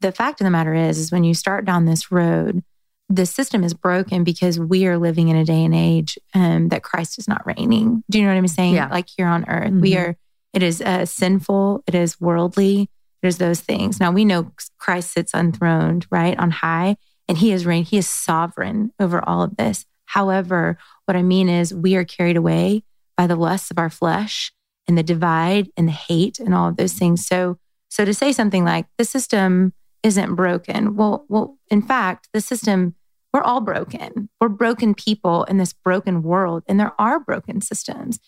[0.00, 2.62] the fact of the matter is, is when you start down this road
[3.10, 6.82] the system is broken because we are living in a day and age um, that
[6.82, 8.02] Christ is not reigning.
[8.10, 8.74] Do you know what I'm saying?
[8.74, 8.88] Yeah.
[8.88, 9.98] Like here on earth, we Mhm.
[10.00, 10.16] are,
[10.54, 12.88] it is uh, sinful, it is worldly,
[13.20, 14.00] there's those things.
[14.00, 16.96] Now we know Christ sits unthroned, right, on high,
[17.28, 19.84] and he is reign, he is sovereign over all of this.
[20.06, 22.82] However, what I mean is we are carried away
[23.16, 24.52] by the lusts of our flesh
[24.86, 27.26] and the divide and the hate and all of those things.
[27.26, 32.40] So, so to say something like the system isn't broken, well, well, in fact, the
[32.40, 32.94] system
[33.34, 34.28] we're all broken.
[34.40, 38.20] We're broken people in this broken world, and there are broken systems.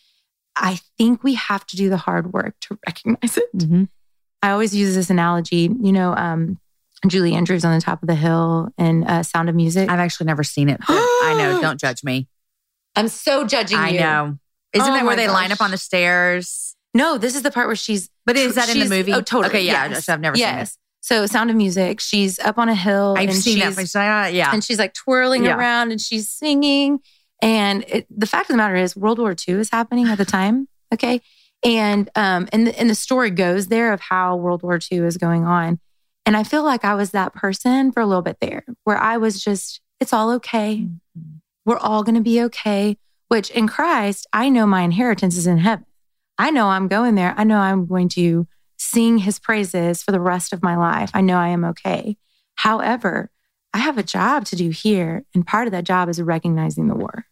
[0.56, 3.56] I think we have to do the hard work to recognize it.
[3.56, 3.84] Mm-hmm.
[4.42, 5.70] I always use this analogy.
[5.80, 6.58] You know, um,
[7.06, 9.88] Julie Andrews on the top of the hill and uh, Sound of Music.
[9.88, 10.80] I've actually never seen it.
[10.88, 11.60] I know.
[11.62, 12.26] Don't judge me.
[12.96, 14.00] I'm so judging I you.
[14.00, 14.38] know.
[14.72, 16.74] Isn't Oh that where they line up on the stairs?
[16.94, 18.11] No, this is the part where she's.
[18.24, 19.12] But is that in the movie?
[19.12, 19.48] Oh, totally.
[19.48, 19.88] Okay, yeah.
[19.88, 20.06] Yes.
[20.06, 20.48] so I've never seen it.
[20.48, 20.78] yes.
[21.00, 22.00] So, Sound of Music.
[22.00, 23.14] She's up on a hill.
[23.16, 24.32] I've and seen that.
[24.32, 24.50] yeah.
[24.52, 25.56] and she's like twirling Yeah.
[25.56, 26.98] around and she's singing.
[27.40, 30.24] And it, the fact of the matter is, World War II is happening at the
[30.24, 30.68] time.
[30.94, 31.20] Okay,
[31.64, 35.16] and um, and the, and the story goes there of how World War II is
[35.16, 35.80] going on.
[36.24, 39.16] And I feel like I was that person for a little bit there, where I
[39.16, 40.76] was just, it's all okay.
[40.87, 41.38] Mm-hmm.
[41.66, 42.96] We're all going to be okay.
[43.29, 45.85] Which in Christ, I know my inheritance is in heaven.
[46.38, 47.35] I know I'm going there.
[47.37, 48.46] I know I'm going to
[48.79, 51.11] sing his praises for the rest of my life.
[51.12, 52.16] I know I am okay.
[52.55, 53.31] However,
[53.74, 55.24] I have a job to do here.
[55.35, 57.26] And part of that job is recognizing the war,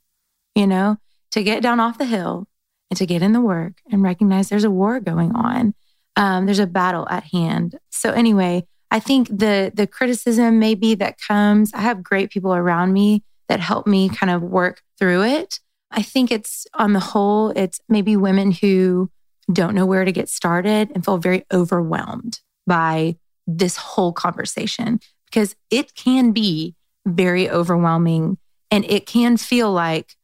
[0.55, 0.99] you know,
[1.31, 2.49] to get down off the hill
[2.91, 5.75] and to get in the work and recognize there's a war going on.
[6.17, 7.79] Um, there's a battle at hand.
[7.91, 12.93] So anyway, I think the the criticism maybe that comes, I have great people around
[12.93, 15.61] me that help me kind of work through it.
[15.91, 19.11] I think it's on the whole, it's maybe women who
[19.53, 25.55] don't know where to get started and feel very overwhelmed by this whole conversation because
[25.71, 26.75] it can be
[27.07, 28.39] very overwhelming
[28.71, 30.17] and it can feel like,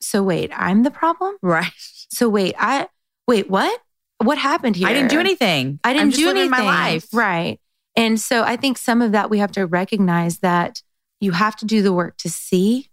[0.00, 1.36] so wait, I'm the problem?
[1.42, 1.72] right.
[2.10, 2.88] So wait, I
[3.26, 3.80] wait, what?
[4.18, 4.88] What happened here?
[4.88, 5.78] I didn't do anything.
[5.84, 6.50] I didn't do anything.
[6.50, 7.06] my life.
[7.12, 7.60] Right.
[7.96, 10.82] And so I think some of that we have to recognize that
[11.20, 12.88] you have to do the work to see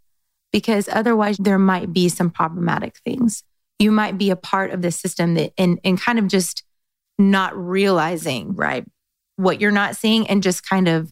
[0.52, 3.44] because otherwise there might be some problematic things.
[3.80, 6.64] You might be a part of the system that and and kind of just
[7.20, 8.86] not realizing Right.
[9.38, 11.12] what you're not seeing and just kind of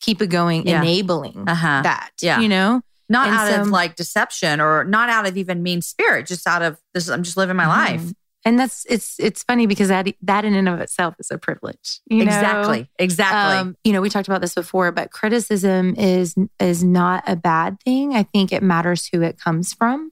[0.00, 0.80] keep it going, Yeah.
[0.80, 1.82] enabling Uh-huh.
[1.82, 2.10] that.
[2.20, 2.40] Yeah.
[2.40, 2.82] You know?
[3.08, 6.62] Not And out of like deception or not out of even mean spirit, just out
[6.62, 7.08] of this.
[7.08, 8.02] I'm just living my life.
[8.44, 12.00] And that's it's it's funny because that that in and of itself is a privilege.
[12.06, 12.24] you know?
[12.24, 12.90] Exactly.
[12.98, 13.56] Exactly.
[13.58, 17.78] Um, you know, we talked about this before, but criticism is is not a bad
[17.82, 18.14] thing.
[18.14, 20.10] I think it matters who it comes from.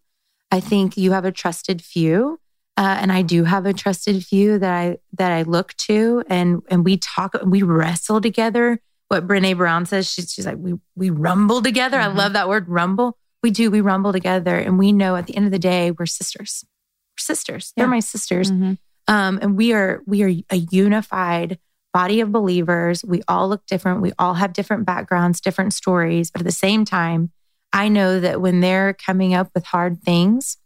[0.50, 2.38] I think you have a trusted few,
[2.76, 6.62] uh, and I do have a trusted few that I that I look to, and
[6.70, 8.80] and we talk, we wrestle together.
[9.08, 11.98] What Brene Brown says, she's she's like we we rumble together.
[12.00, 12.16] I Mhm.
[12.16, 13.18] love that word, rumble.
[13.42, 13.70] We do.
[13.70, 16.64] We rumble together, and we know at the end of the day, we're sisters.
[17.18, 17.72] Sisters.
[17.76, 18.78] They're my sisters Mhm.
[19.08, 21.58] um, and we are we are a unified
[21.92, 26.40] body of believers we all look different we all have different backgrounds different stories but
[26.40, 27.30] at the same time
[27.74, 30.56] i know that when they're coming up with hard things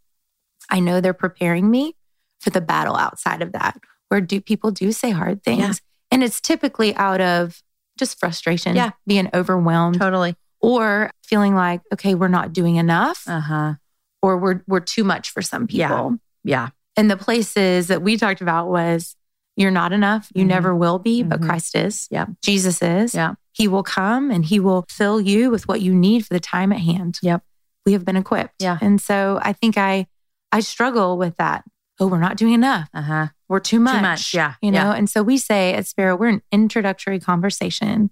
[0.69, 1.93] i know they're preparing me
[2.39, 5.73] for the battle outside of that where do people do say hard things Yeah.
[6.11, 7.61] and it's typically out of
[7.99, 8.91] just frustration Yeah.
[9.05, 10.37] being overwhelmed Totally.
[10.61, 13.73] or feeling like okay we're not doing enough Uh huh.
[14.21, 16.15] or we're we're too much for some people Yeah.
[16.45, 19.15] And the places that we talked about was
[19.55, 20.29] you're not enough.
[20.35, 20.47] You Mhm.
[20.49, 21.45] never will be, but Mhm.
[21.47, 22.07] Christ is.
[22.11, 22.25] Yeah.
[22.43, 23.13] Jesus is.
[23.15, 23.33] Yeah.
[23.53, 26.71] He will come and he will fill you with what you need for the time
[26.71, 27.17] at hand.
[27.23, 27.43] Yep.
[27.85, 28.53] We have been equipped.
[28.59, 28.77] Yeah.
[28.81, 30.07] And so I think I
[30.51, 31.63] I struggle with that.
[31.99, 32.87] Oh, we're not doing enough.
[32.93, 33.27] Uh huh.
[33.49, 34.01] We're too much.
[34.01, 34.93] much, yeah, You know, yeah.
[34.93, 38.11] and so we say at Sparrow, we're an introductory conversation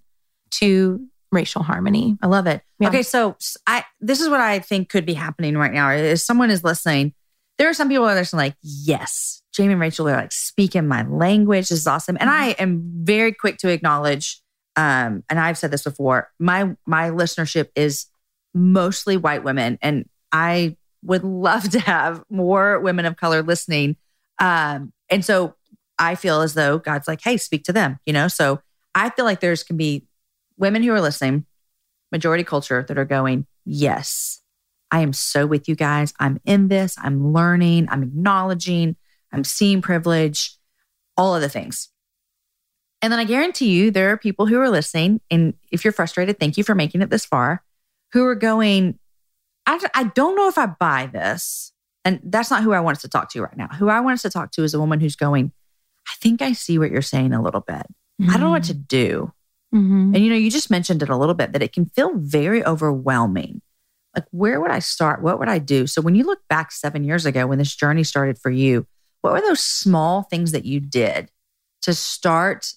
[0.51, 2.17] to racial harmony.
[2.21, 2.61] I love it.
[2.79, 2.87] Yeah.
[2.89, 3.35] Okay, so
[3.67, 5.91] I this is what I think could be happening right now.
[5.91, 7.13] Is someone is listening,
[7.57, 11.03] there are some people that are like, yes, Jamie and Rachel, they're like speaking my
[11.07, 11.69] language.
[11.69, 12.17] This is awesome.
[12.19, 14.41] And I am very quick to acknowledge,
[14.75, 18.07] um, and I've said this before, my my listenership is
[18.53, 19.77] mostly white women.
[19.81, 23.95] And I would love to have more women of color listening.
[24.39, 25.55] Um, and so
[25.97, 28.27] I feel as though God's like, hey, speak to them, you know?
[28.27, 28.61] So
[28.93, 30.07] I feel like there's can be
[30.57, 31.45] women who are listening,
[32.11, 34.41] majority culture that are going, yes,
[34.95, 36.13] I am so with you guys.
[36.21, 36.95] I'm in this.
[36.97, 37.87] I'm learning.
[37.89, 38.95] I'm acknowledging.
[39.33, 40.57] I'm seeing privilege,
[41.17, 41.89] all of the things.
[43.01, 45.19] And then I guarantee you, there are people who are listening.
[45.29, 47.61] And if you're frustrated, thank you for making it this far,
[48.13, 48.97] who are going,
[49.65, 51.73] I, I don't know if I buy this.
[52.05, 53.67] And that's not who I want us to talk to right now.
[53.67, 55.51] Who I want us to talk to is a woman who's going,
[56.07, 57.85] I think I see what you're saying a little bit.
[58.29, 59.33] I don't know what to do.
[59.73, 60.15] Mhm.
[60.15, 62.65] And you know, you just mentioned it a little bit that it can feel very
[62.65, 63.61] overwhelming.
[64.15, 65.21] Like, where would I start?
[65.21, 65.87] What would I do?
[65.87, 68.87] So, when you look back seven years ago when this journey started for you,
[69.21, 71.31] what were those small things that you did
[71.81, 72.73] to start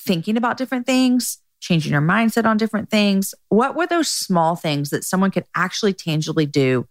[0.00, 3.34] thinking about different things, changing your mindset on different things?
[3.48, 6.88] What were those small things that someone could actually tangibly do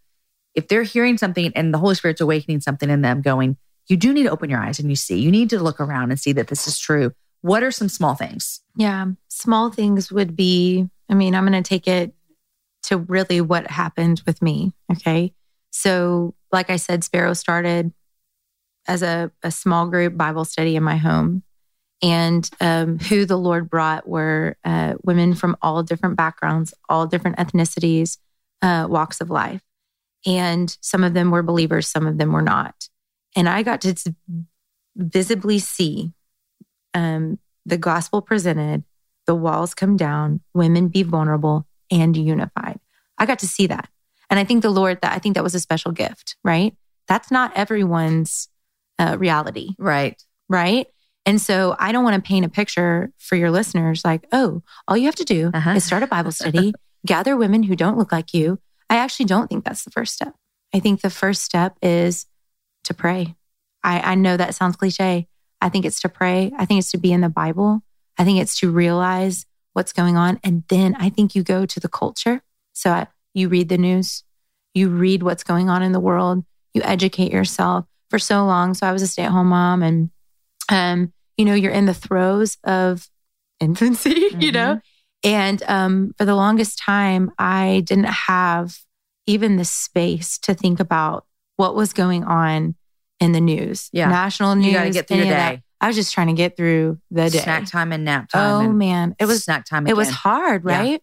[0.55, 4.13] if they're hearing something and the Holy Spirit's awakening something in them, going, you do
[4.13, 6.31] need to open your eyes and you see, you need to look around and see
[6.33, 7.11] that this is true.
[7.41, 8.61] What are some small things?
[8.77, 9.07] Yeah.
[9.27, 12.13] Small things would be, I mean, I'm going to take it
[12.83, 14.73] to really what happened with me.
[14.91, 15.33] Okay.
[15.71, 17.91] So, like I said, Sparrow started
[18.87, 21.43] as a, a small group Bible study in my home.
[22.01, 27.37] And um, who the Lord brought were uh, women from all different backgrounds, all different
[27.37, 28.17] ethnicities,
[28.61, 29.61] uh, walks of life.
[30.25, 32.89] And some of them were believers, some of them were not.
[33.35, 34.15] And I got to
[34.95, 36.11] visibly see
[36.93, 38.83] um, the gospel presented,
[39.25, 41.65] the walls come down, women be vulnerable
[42.01, 42.79] and unified.
[43.17, 43.87] I got to see that.
[44.29, 46.75] And I think the Lord, that I think that was a special gift, right?
[47.07, 48.49] That's not everyone's
[48.99, 50.21] uh, reality, Right.
[50.49, 50.87] right?
[51.25, 54.97] And so I don't want to paint a picture for your listeners like, oh, all
[54.97, 55.71] you have to do Uh-huh.
[55.71, 56.73] is start a Bible study,
[57.05, 58.59] gather women who don't look like you.
[58.89, 60.33] I actually don't think that's the first step.
[60.73, 62.25] I think the first step is
[62.85, 63.35] to pray.
[63.83, 65.27] I, I know that sounds cliche.
[65.61, 66.51] I think it's to pray.
[66.57, 67.81] I think it's to be in the Bible.
[68.17, 70.39] I think it's to realize what's going on.
[70.43, 72.41] And then I think you go to the culture.
[72.73, 74.23] So I, you read the news,
[74.73, 78.73] you read what's going on in the world, you educate yourself for so long.
[78.73, 80.09] So I was a stay at home mom and,
[80.69, 83.07] um, you know, you're in the throes of
[83.59, 84.79] infancy, you know?
[85.23, 88.77] And um, for the longest time, I didn't have
[89.25, 92.75] even the space to think about what was going on
[93.19, 94.09] in the news, Yeah.
[94.09, 94.65] national news.
[94.67, 95.63] You gotta get through your day.
[95.83, 97.39] I was just trying to get through the day.
[97.39, 98.67] Snack time and nap time.
[98.67, 99.85] Oh man, it was snack time.
[99.85, 100.15] it was again.
[100.17, 100.79] hard, Yeah.
[100.79, 101.01] right?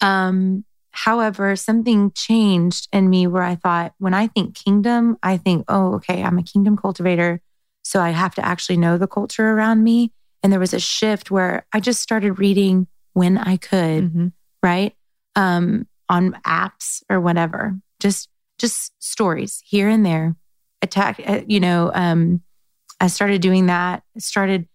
[0.00, 5.64] Um, however, something changed in me where I thought, when I think kingdom, I think,
[5.68, 7.40] oh, okay, I'm a kingdom cultivator.
[7.82, 10.12] So I have to actually know the culture around me.
[10.42, 14.32] And there was a shift where I just started reading when I could, Mhm.
[14.62, 14.94] right?
[15.36, 17.76] Um, on apps or whatever.
[18.00, 20.36] Just just stories here and there.
[20.82, 22.42] Attack, uh, you know, um,
[23.02, 24.04] I started doing that.
[24.16, 24.68] Started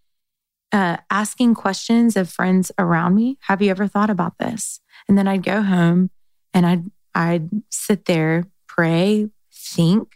[0.74, 3.38] uh, asking questions of friends around me.
[3.44, 4.82] Have you ever thought about this?
[5.08, 6.12] And then I'd go home
[6.54, 6.84] and I'd
[7.16, 10.14] I'd sit there, pray, think.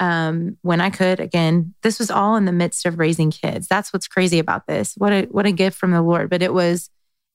[0.00, 3.68] Um, when I could, again, this was all in the midst of raising kids.
[3.68, 4.94] That's what's crazy about this.
[4.96, 6.30] What a what a gift from the Lord.
[6.30, 6.88] But it was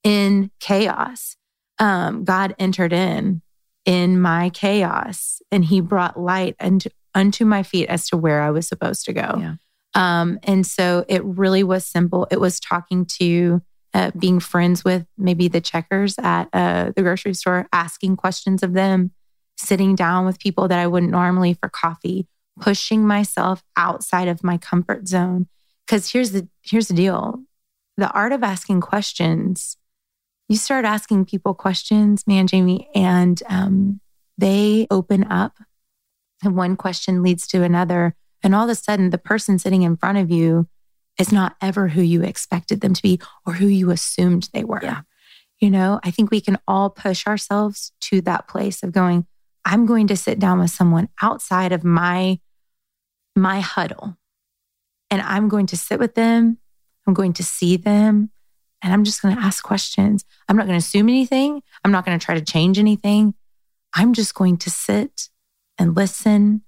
[0.04, 1.38] in chaos.
[1.78, 3.44] Um, God entered in
[3.86, 8.50] in my chaos, and He brought light unto unto my feet as to where I
[8.50, 9.36] was supposed to go.
[9.40, 9.54] Yeah.
[9.98, 12.28] Um, and so it really was simple.
[12.30, 13.64] It was talking to,
[13.96, 18.74] uh, being friends with maybe the checkers at uh, the grocery store, asking questions of
[18.74, 19.12] them,
[19.58, 22.28] sitting down with people that I wouldn't normally for coffee,
[22.62, 25.48] pushing myself outside of my comfort zone.
[25.88, 27.42] Because here's the here's the deal:
[27.96, 29.78] the art of asking questions.
[30.48, 34.00] You start asking people questions, man, Jamie, and um,
[34.38, 35.58] they open up,
[36.44, 38.16] and one question leads to another.
[38.44, 40.68] And all of a sudden, the person sitting in front of you
[41.20, 44.80] is not ever who you expected them to be or who you assumed they were.
[44.82, 45.02] Yeah.
[45.60, 49.26] You know, I think we can all push ourselves to that place of going,
[49.66, 52.40] I'm going to sit down with someone outside of my
[53.36, 54.18] my huddle.
[55.12, 56.58] And I'm going to sit with them.
[57.06, 58.32] I'm going to see them.
[58.82, 60.26] And I'm just going to ask questions.
[60.48, 61.62] I'm not going to assume anything.
[61.84, 63.34] I'm not going to try to change anything.
[63.94, 65.30] I'm just going to sit
[65.78, 66.64] and listen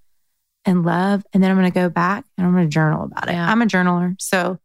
[0.65, 1.23] and love.
[1.33, 3.33] And then I'm going to go back and I'm going to journal about it.
[3.33, 3.49] Yeah.
[3.49, 4.15] I'm a journaler.
[4.19, 4.59] So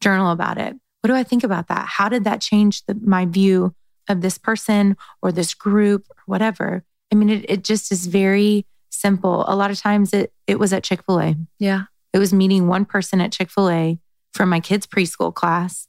[0.00, 0.76] journal about it.
[1.00, 1.86] What do I think about that?
[1.86, 3.74] How did that change the, my view
[4.08, 6.84] of this person or this group or whatever?
[7.12, 9.44] I mean, it, it just is very simple.
[9.48, 11.36] A lot of times it, it was at Chick fil A.
[11.58, 11.84] Yeah.
[12.12, 13.98] It was meeting one person at Chick fil A
[14.34, 15.88] from my kids' preschool class,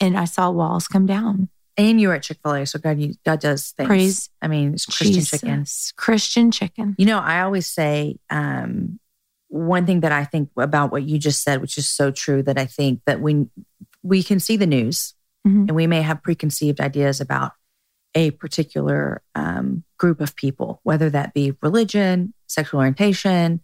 [0.00, 1.48] and I saw walls come down.
[1.76, 2.66] And you were at Chick fil A.
[2.66, 3.88] So God, you, God does things.
[3.88, 5.40] Praise I mean, it's Christian Jesus.
[5.40, 5.64] chicken.
[5.96, 6.94] Christian chicken.
[6.98, 9.00] You know, I always say um,
[9.48, 12.58] one thing that I think about what you just said, which is so true, that
[12.58, 13.50] I think that when
[14.02, 15.14] we can see the news
[15.46, 15.68] Mhm.
[15.68, 17.52] and we may have preconceived ideas about
[18.14, 23.60] a particular um, group of people, whether that be religion, sexual orientation,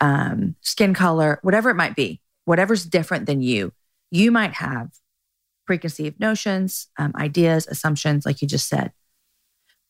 [0.00, 3.72] um, skin color, whatever it might be, whatever's different than you,
[4.10, 4.90] you might have
[5.68, 8.90] preconceived notions, um, ideas, assumptions, like you just said.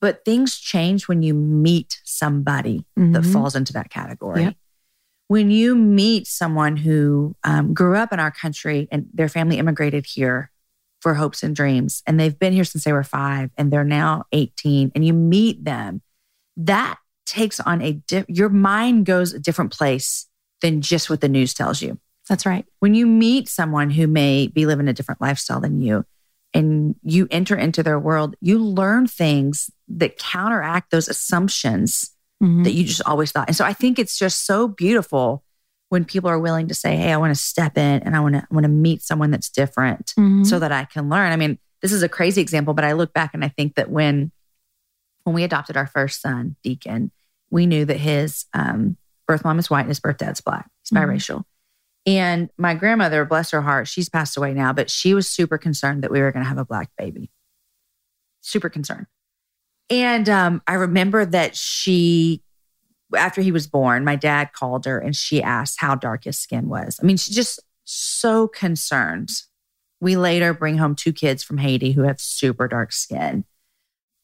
[0.01, 3.33] But things change when you meet somebody that Mhm.
[3.33, 4.43] falls into that category.
[4.43, 4.57] Yep.
[5.29, 10.05] When you meet someone who um, grew up in our country and their family immigrated
[10.07, 10.51] here
[11.01, 14.25] for hopes and dreams and they've been here since they were five and they're now
[14.33, 16.03] 18 and you meet them,
[16.57, 20.27] that takes on a, di- your mind goes a different place
[20.61, 22.01] than just what the news tells you.
[22.29, 22.65] That's right.
[22.81, 26.05] When you meet someone who may be living a different lifestyle than you
[26.55, 32.11] and you enter into their world, you learn things that counteract those assumptions
[32.43, 32.65] Mhm.
[32.65, 33.49] that you just always thought.
[33.49, 35.43] And so I think it's just so beautiful
[35.89, 38.35] when people are willing to say, "Hey, I want to step in and I want
[38.35, 40.47] to I want to meet someone that's different Mhm.
[40.47, 43.13] so that I can learn." I mean, this is a crazy example, but I look
[43.15, 44.31] back and I think that when
[45.25, 47.11] when we adopted our first son, Deacon,
[47.51, 50.71] we knew that his um, birth mom is white and his birth dad's black.
[50.83, 51.03] He's Mhm.
[51.05, 51.45] biracial.
[52.09, 56.03] And my grandmother, bless her heart, she's passed away now, but she was super concerned
[56.03, 57.31] that we were going to have a black baby.
[58.41, 59.05] Super concerned.
[59.91, 62.43] And um, I remember that she,
[63.15, 66.71] after he was born, my dad called her and she asked how dark his skin
[66.71, 66.99] was.
[66.99, 69.29] I mean, she's just so concerned.
[70.01, 73.45] We later bring home two kids from Haiti who have super dark skin.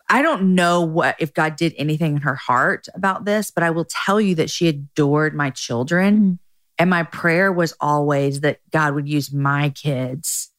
[0.08, 3.68] I don't know what if God did anything in her heart about this, but I
[3.68, 6.38] will tell you that she adored my children.
[6.78, 10.50] And my prayer was always that God would use my kids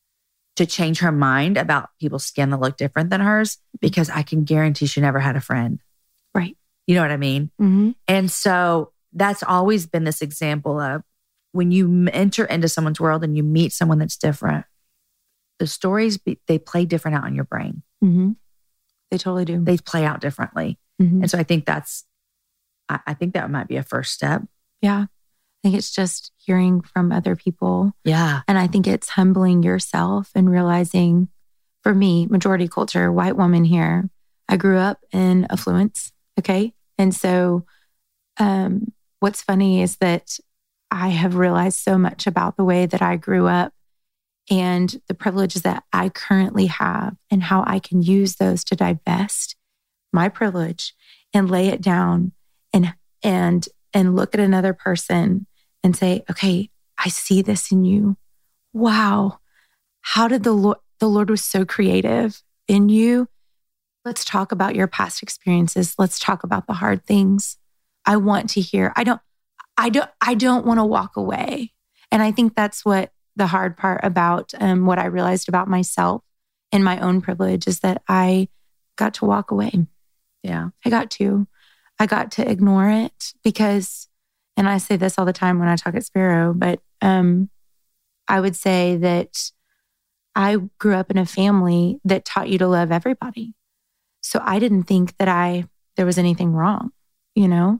[0.56, 4.46] to change her mind about people's skin that look different than hers, because I can
[4.46, 5.82] guarantee she never had a friend.
[6.34, 6.56] Right.
[6.88, 7.52] You know what I mean?
[7.60, 7.96] Mhm.
[8.08, 11.04] And so that's always been this example of
[11.52, 14.66] when you enter into someone's world and you meet someone that's different,
[15.60, 17.84] the stories, be, they play different out in your brain.
[18.04, 18.38] Mhm.
[19.12, 19.64] They totally do.
[19.64, 20.80] They play out differently.
[21.02, 21.22] Mhm.
[21.22, 22.06] And so I think that's,
[22.88, 24.44] I, I think that might be a first step.
[24.82, 25.06] Yeah.
[25.66, 27.92] I think it's just hearing from other people.
[28.04, 28.42] Yeah.
[28.48, 31.28] And I think it's humbling yourself and realizing
[31.82, 34.08] for me, majority culture, white woman here,
[34.48, 36.12] I grew up in affluence.
[36.38, 36.72] Okay.
[37.00, 37.66] And so
[38.40, 40.38] um, what's funny is that
[40.92, 43.74] I have realized so much about the way that I grew up
[44.52, 49.56] and the privileges that I currently have and how I can use those to divest
[50.14, 50.94] my privilege
[51.34, 52.34] and lay it down
[52.72, 52.94] and
[53.24, 55.48] and and look at another person
[55.86, 58.18] and say, okay, I see this in you.
[58.74, 59.38] Wow.
[60.02, 63.30] How did the Lord, the Lord was so creative in you.
[64.04, 65.94] Let's talk about your past experiences.
[66.00, 67.58] Let's talk about the hard things.
[68.04, 68.94] I want to hear.
[68.96, 69.22] I don't,
[69.78, 71.72] I don't, I don't want to walk away.
[72.12, 76.24] And I think that's what the hard part about um, what I realized about myself
[76.72, 78.48] and my own privilege is that I
[78.96, 79.86] got to walk away.
[80.42, 80.70] Yeah.
[80.84, 81.48] I got to.
[82.00, 84.08] I got to ignore it because,
[84.58, 87.50] and I say this all the time when I talk at Sparrow, but um,
[88.28, 89.52] I would say that
[90.36, 93.54] I grew up in a family that taught you to love everybody.
[94.22, 95.66] So I didn't think that I
[95.98, 96.92] there was anything wrong,
[97.36, 97.80] you know.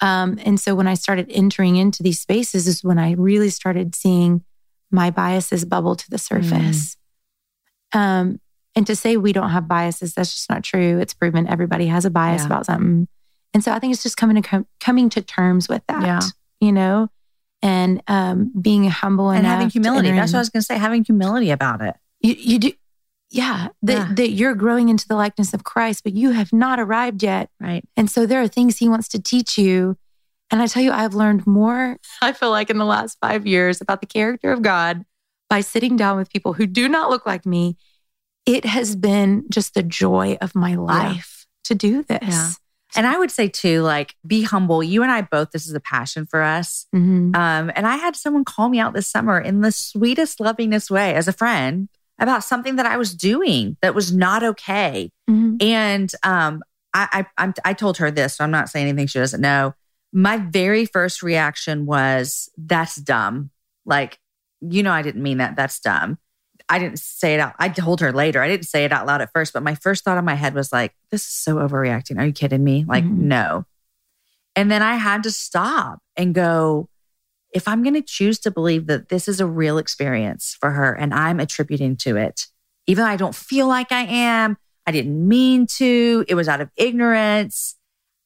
[0.00, 3.94] Um, and so when I started entering into these spaces, is when I really started
[3.94, 4.44] seeing
[4.90, 6.96] my biases bubble to the surface.
[7.92, 8.40] Um,
[8.74, 10.98] and to say we don't have biases, that's just not true.
[10.98, 12.46] It's proven everybody has a bias Yeah.
[12.46, 13.08] about something.
[13.54, 16.20] And so I think it's just coming to com- coming to terms with that, Yeah.
[16.60, 17.08] you know,
[17.62, 20.10] and um, being humble And having humility.
[20.10, 20.76] That's what I was going to say.
[20.76, 21.94] Having humility about it.
[22.20, 22.72] You, you do,
[23.30, 24.14] yeah, that, Yeah.
[24.14, 27.48] that you're growing into the likeness of Christ, but you have not arrived yet.
[27.60, 27.84] Right.
[27.96, 29.96] And so there are things he wants to teach you.
[30.50, 33.80] And I tell you, I've learned more, I feel like, in the last five years
[33.80, 35.04] about the character of God
[35.48, 37.76] by sitting down with people who do not look like me.
[38.46, 42.58] It has been just the joy of my life to do this.
[42.96, 44.82] And I would say too, like, be humble.
[44.82, 46.86] You and I both, this is a passion for us.
[46.94, 47.34] Mhm.
[47.36, 51.14] Um, and I had someone call me out this summer in the sweetest, lovingest way
[51.14, 51.88] as a friend
[52.18, 55.10] about something that I was doing that was not okay.
[55.28, 55.62] Mhm.
[55.62, 59.18] And um, I, I, I'm, I told her this, so I'm not saying anything she
[59.18, 59.74] doesn't know.
[60.12, 63.50] My very first reaction was, "That's dumb."
[63.84, 64.18] Like,
[64.60, 65.56] you know, I didn't mean that.
[65.56, 66.18] That's dumb.
[66.68, 67.54] I didn't say it out.
[67.58, 68.40] I told her later.
[68.42, 70.54] I didn't say it out loud at first, but my first thought in my head
[70.54, 72.18] was like, "This is so overreacting.
[72.18, 73.18] Are you kidding me?" Like, Mhm.
[73.18, 73.66] no.
[74.56, 76.88] And then I had to stop and go,
[77.52, 80.92] if I'm going to choose to believe that this is a real experience for her
[80.92, 82.46] and I'm attributing to it,
[82.86, 84.56] even though I don't feel like I am,
[84.86, 87.76] I didn't mean to, it was out of ignorance.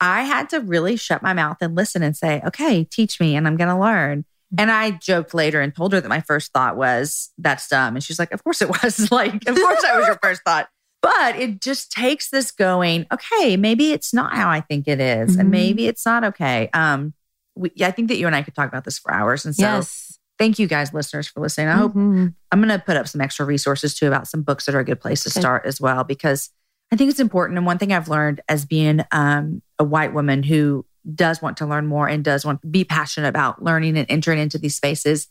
[0.01, 3.47] I had to really shut my mouth and listen and say, okay, teach me and
[3.47, 4.25] I'm going to learn.
[4.57, 7.97] And I joked later and told her that my first thought was, that's dumb.
[7.97, 9.11] And she's like, of course it was.
[9.13, 10.69] like, of course that was your first thought.
[11.03, 15.37] But it just takes this going, okay, maybe it's not how I think it is,
[15.37, 15.51] And Mhm.
[15.53, 16.71] maybe it's not okay.
[16.73, 17.13] Um,
[17.55, 19.45] we, I think that you and I could talk about this for hours.
[19.45, 20.19] And so yes.
[20.39, 21.69] thank you guys, listeners, for listening.
[21.69, 22.35] I hope Mhm.
[22.51, 24.85] I'm going to put up some extra resources too about some books that are a
[24.85, 25.41] good place to Good.
[25.41, 26.51] start as well, because
[26.91, 27.59] I think it's important.
[27.59, 31.67] And one thing I've learned as being um, a white woman who does want to
[31.67, 35.29] learn more and does want to be passionate about learning and entering into these spaces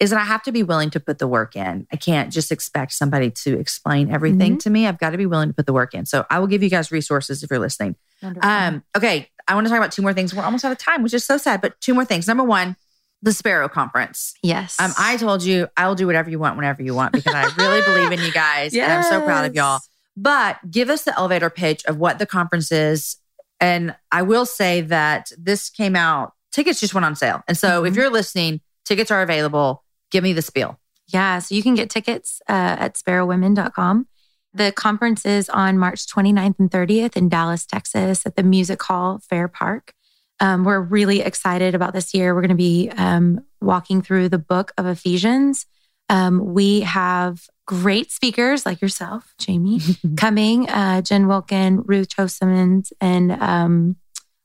[0.00, 1.86] is that I have to be willing to put the work in.
[1.92, 4.60] I can't just expect somebody to explain everything Mhm.
[4.60, 4.86] to me.
[4.86, 6.06] I've got to be willing to put the work in.
[6.06, 7.96] So I will give you guys resources if you're listening.
[8.22, 8.48] Wonderful.
[8.48, 10.32] Um, okay, I want to talk about two more things.
[10.32, 12.28] We're almost out of time, which is so sad, but two more things.
[12.28, 12.76] Number one,
[13.22, 14.34] the Sparrow Conference.
[14.44, 14.78] yes.
[14.78, 17.50] Um, I told you I will do whatever you want whenever you want because I
[17.56, 18.74] really believe in you guys.
[18.74, 19.80] And I'm so proud of y'all.
[20.16, 23.16] But give us the elevator pitch of what the conference is.
[23.60, 27.42] And I will say that this came out, tickets just went on sale.
[27.48, 27.96] And so if Mhm.
[27.96, 29.84] you're listening, tickets are available.
[30.10, 30.78] Give me the spiel.
[31.08, 34.06] Yeah, so you can get tickets uh, at sparrowwomen.com.
[34.54, 39.20] The conference is on March 29th and 30th in Dallas, Texas at the Music Hall
[39.28, 39.92] Fair Park.
[40.40, 42.34] Um, we're really excited about this year.
[42.34, 45.66] We're going to be um, walking through the book of Ephesians.
[46.08, 49.80] Um, we have great speakers like yourself, Jamie,
[50.16, 53.96] coming uh, Jen Wilkin, Ruth Chou Simmons, and um,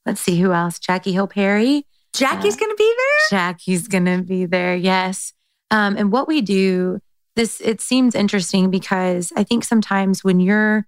[0.06, 1.88] let's see who else, Jackie Hill Perry.
[2.14, 3.40] Jackie's Uh, going to be there?
[3.40, 4.76] Jackie's gonna be there.
[4.76, 5.34] Yes.
[5.72, 7.00] Um, and what we do,
[7.36, 10.86] this it seems interesting because I think sometimes when you're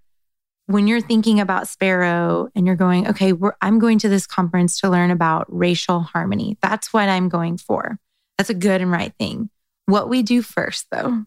[0.67, 4.79] when you're thinking about Sparrow and you're going, okay, we're, I'm going to this conference
[4.81, 6.57] to learn about racial harmony.
[6.61, 7.97] That's what I'm going for.
[8.37, 9.49] That's a good and right thing.
[9.85, 11.23] What we do first, though,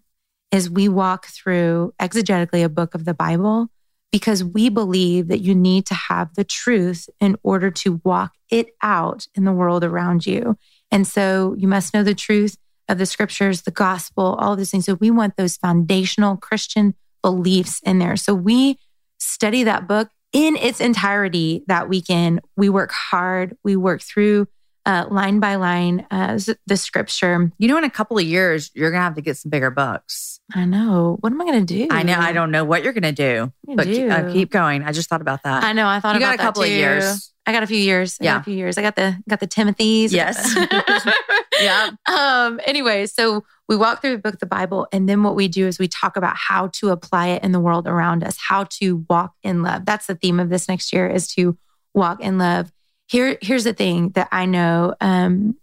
[0.51, 3.69] is we walk through exegetically a book of the Bible
[4.11, 8.69] because we believe that you need to have the truth in order to walk it
[8.83, 10.57] out in the world around you.
[10.91, 12.57] And so you must know the truth
[12.89, 14.87] of the scriptures, the gospel, all those things.
[14.87, 18.17] So we want those foundational Christian beliefs in there.
[18.17, 18.79] So we
[19.19, 22.41] study that book in its entirety that weekend.
[22.57, 24.49] We work hard, we work through
[24.87, 27.51] uh, line by line uh, the scripture.
[27.59, 29.71] You know, in a couple of years, you're going to have to get some bigger
[29.71, 30.41] books.
[30.55, 31.19] I know.
[31.21, 31.89] What am I going to do?
[31.91, 32.19] I know.
[32.19, 34.83] I don't know what you're going to do, What but do keep, uh, keep going.
[34.83, 35.63] I just thought about that.
[35.65, 35.87] I know.
[35.87, 37.33] I thought you got about a couple of years.
[37.47, 38.19] I got a few years.
[38.21, 38.33] I Yeah.
[38.35, 38.79] got a few years.
[38.79, 40.13] I got the got the Timothy's.
[40.13, 40.55] Yes.
[41.61, 41.91] Yeah.
[42.17, 42.61] Um.
[42.67, 45.67] Anyway, so we walk through the book of the Bible, and then what we do
[45.67, 49.05] is we talk about how to apply it in the world around us, how to
[49.11, 49.85] walk in love.
[49.85, 51.59] That's the theme of this next year: is to
[51.95, 52.71] walk in love.
[53.09, 54.95] Here, here's the thing that I know.
[55.01, 55.57] Um,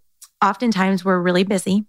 [0.43, 1.85] oftentimes we're really busy.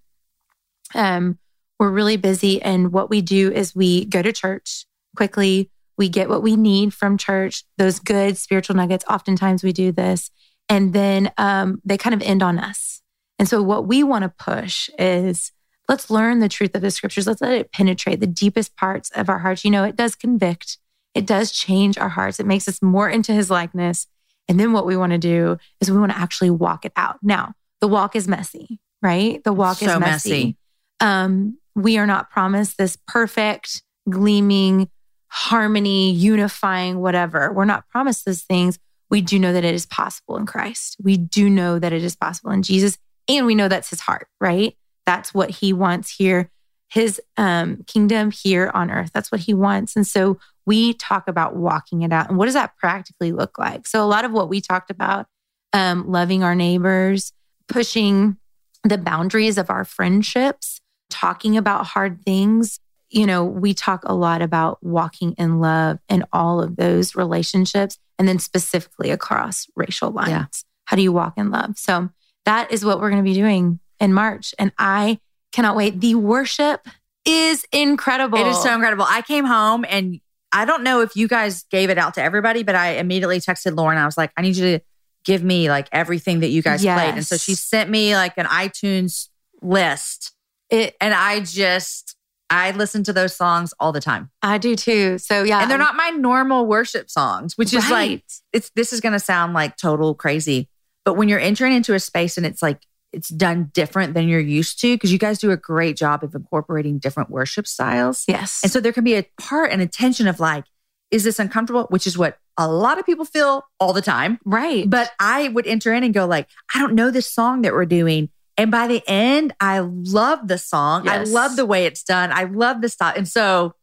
[0.94, 1.38] Um,
[1.80, 4.86] we're really busy, and what we do is we go to church
[5.16, 5.70] quickly.
[5.98, 9.04] We get what we need from church, those good spiritual nuggets.
[9.09, 10.30] Oftentimes we do this,
[10.68, 13.02] and then um, they kind of end on us.
[13.38, 15.52] And so, what we want to push is
[15.88, 17.26] let's learn the truth of the scriptures.
[17.26, 19.64] Let's let it penetrate the deepest parts of our hearts.
[19.64, 20.78] You know, it does convict,
[21.14, 24.07] it does change our hearts, it makes us more into his likeness.
[24.49, 27.18] And then, what we want to do is we want to actually walk it out.
[27.22, 29.42] Now, the walk is messy, right?
[29.44, 30.30] The walk is So messy.
[30.30, 30.57] messy.
[31.01, 34.88] Um, we are not promised this perfect, gleaming,
[35.28, 37.53] harmony, unifying, whatever.
[37.53, 38.78] We're not promised those things.
[39.11, 40.97] We do know that it is possible in Christ.
[41.03, 42.97] We do know that it is possible in Jesus.
[43.28, 44.76] And we know that's his heart, right?
[45.05, 46.51] That's what he wants here,
[46.88, 49.11] his um, kingdom here on earth.
[49.12, 49.97] That's what he wants.
[49.97, 52.28] And so we talk about walking it out.
[52.28, 53.86] And what does that practically look like?
[53.86, 55.26] So, a lot of what we talked about,
[55.72, 57.32] um, loving our neighbors,
[57.68, 58.36] pushing
[58.82, 62.80] the boundaries of our friendships, talking about hard things.
[63.08, 67.98] You know, we talk a lot about walking in love in all of those relationships,
[68.18, 70.30] and then specifically across racial lines.
[70.30, 70.44] Yeah.
[70.86, 71.78] How do you walk in love?
[71.78, 72.10] So,
[72.44, 74.54] that is what we're going to be doing in March.
[74.58, 75.20] And I
[75.52, 76.00] cannot wait.
[76.00, 76.86] The worship
[77.24, 78.38] is incredible.
[78.38, 79.04] It is so incredible.
[79.08, 80.20] I came home and
[80.57, 83.76] I don't know if you guys gave it out to everybody, but I immediately texted
[83.76, 83.98] Lauren.
[83.98, 84.84] I was like, I need you to
[85.22, 87.14] give me like everything that you guys played.
[87.14, 89.28] And so she sent me like an iTunes
[89.61, 90.32] list.
[90.70, 92.16] It, And I just,
[92.48, 94.30] I listen to those songs all the time.
[94.40, 95.18] I do too.
[95.18, 99.02] So yeah, and they're not my normal worship songs, which is like, it's, this is
[99.02, 100.70] going to sound like total crazy.
[101.04, 102.80] But when you're entering into a space and it's like,
[103.16, 106.34] it's done different than you're used to, because you guys do a great job of
[106.34, 108.24] incorporating different worship styles.
[108.28, 110.64] yes, And so there can be a part and a tension of like,
[111.10, 111.86] is this uncomfortable?
[111.88, 114.38] Which is what a lot of people feel all the time.
[114.44, 114.88] right.
[114.88, 117.86] But I would enter in and go like, I don't know this song that we're
[117.86, 118.28] doing.
[118.58, 121.04] And by the end, I love the song.
[121.04, 121.28] Yes.
[121.28, 122.32] I love the way it's done.
[122.32, 123.14] I love the style.
[123.16, 123.74] And so,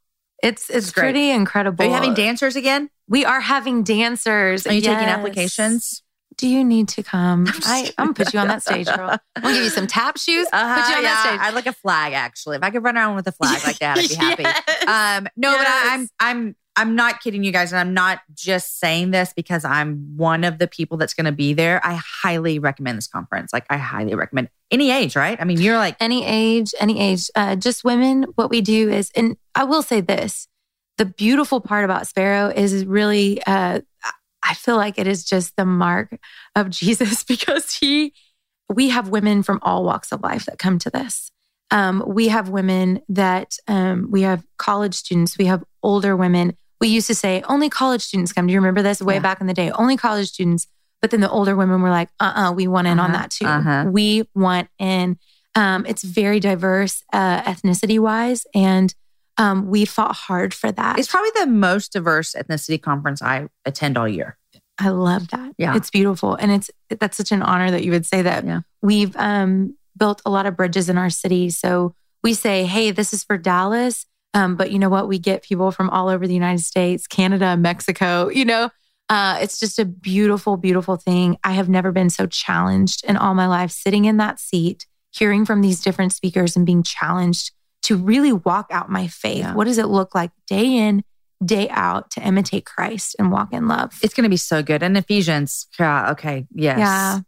[0.43, 1.03] it's it's great.
[1.05, 1.85] pretty incredible.
[1.85, 2.89] are you having dancers again?
[3.07, 4.67] We are having dancers.
[4.67, 6.02] Are you taking applications?
[6.37, 7.45] Do you need to come?
[7.47, 9.09] I, I'm gonna put you on that stage, girl.
[9.35, 10.47] I'm gonna give you some tap shoes.
[10.51, 11.13] Uh-huh, put you on yeah.
[11.13, 11.39] that stage.
[11.41, 12.57] I'd like a flag actually.
[12.57, 14.43] If I could run around with a flag like that, I'd be happy.
[14.43, 14.63] Yes.
[14.83, 18.79] Um, no, but I, I'm I'm I'm not kidding you guys, and I'm not just
[18.79, 21.85] saying this because I'm one of the people that's going to be there.
[21.85, 23.53] I highly recommend this conference.
[23.53, 25.39] Like I highly recommend any age, right?
[25.39, 27.29] I mean, you're like any age, any age.
[27.35, 28.23] Uh, just women.
[28.35, 30.47] What we do is, and I will say this:
[30.97, 33.41] the beautiful part about Sparrow is really.
[33.45, 33.81] Uh,
[34.53, 36.15] I feel like it is just the mark
[36.55, 38.13] of Jesus because he.
[38.69, 41.31] We have women from all walks of life that come to this.
[41.71, 46.55] um, we have women that um, we have college students, we have older women.
[46.79, 48.47] We used to say only college students come.
[48.47, 49.19] Do you remember this way Yeah.
[49.21, 49.71] back in the day?
[49.71, 50.67] Only college students.
[51.01, 53.31] But then the older women were like, uh uh we want in on Uh-huh, that
[53.31, 53.45] too.
[53.45, 53.85] uh-huh.
[53.91, 55.17] We want in.
[55.55, 58.45] Um, it's very diverse uh, ethnicity wise.
[58.55, 58.93] And
[59.37, 60.97] um, we fought hard for that.
[60.99, 64.37] It's probably the most diverse ethnicity conference I attend all year.
[64.79, 65.53] I love that.
[65.57, 65.75] Yeah.
[65.75, 66.35] It's beautiful.
[66.35, 68.45] And it's that's such an honor that you would say that.
[68.45, 68.61] Yeah.
[68.81, 71.49] We've um, built a lot of bridges in our city.
[71.49, 74.05] So we say, hey, this is for Dallas.
[74.33, 75.07] Um, but you know what?
[75.07, 78.71] We get people from all over the United States, Canada, Mexico, you know.
[79.09, 81.37] Uh, it's just a beautiful, beautiful thing.
[81.43, 85.45] I have never been so challenged in all my life, sitting in that seat, hearing
[85.45, 87.51] from these different speakers and being challenged
[87.83, 89.39] to really walk out my faith.
[89.39, 89.53] Yeah.
[89.53, 91.03] What does it look like day in,
[91.45, 93.97] day out to imitate Christ and walk in love?
[94.01, 94.81] It's going to be so good.
[94.83, 96.79] And Ephesians, yeah, okay, yes.
[96.79, 97.19] Yeah.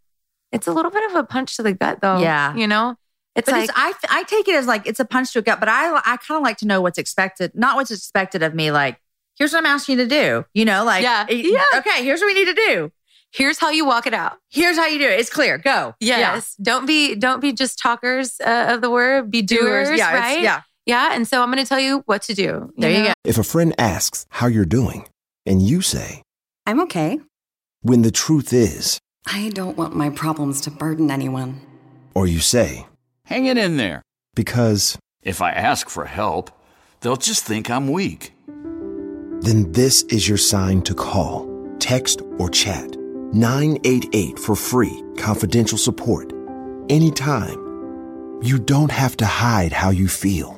[0.52, 2.20] It's a little bit of a punch to the gut, though.
[2.20, 2.56] Yeah.
[2.56, 2.96] You know,
[3.36, 3.74] it's But like, it's,
[4.10, 6.18] I I take it as like it's a punch to a gut, but I I
[6.18, 8.72] kind of like to know what's expected, not what's expected of me.
[8.72, 8.98] Like,
[9.38, 10.46] here's what I'm asking you to do.
[10.54, 11.26] You know, like Yeah.
[11.30, 11.64] eh, Yeah.
[11.80, 12.92] okay, here's what we need to do.
[13.34, 14.38] here's how you walk it out.
[14.50, 15.20] Here's how you do it.
[15.20, 15.58] It's clear.
[15.58, 15.94] Go.
[16.00, 16.56] Yes.
[16.62, 19.58] Don't be, don't be just talkers uh, of the word, be Yeah.
[19.58, 20.14] doers, Yeah.
[20.18, 20.42] right?
[20.42, 20.62] Yeah.
[20.86, 21.14] Yeah.
[21.14, 22.72] And so I'm going to tell you what to do.
[22.78, 23.06] There you know?
[23.08, 23.14] go.
[23.24, 25.08] If a friend asks how you're doing,
[25.46, 26.22] and you say,
[26.66, 27.20] I'm okay.
[27.82, 31.62] when the truth is, I don't want my problems to burden anyone.
[32.14, 32.86] or you say,
[33.26, 34.02] Hang it in there.
[34.36, 36.52] because, If I ask for help,
[37.02, 38.34] they'll just think I'm weak.
[39.42, 41.48] then this is your sign to call,
[41.80, 42.96] text, or chat
[43.34, 46.32] 988 for free, confidential support.
[46.90, 47.60] Anytime.
[48.42, 50.58] You don't have to hide how you feel.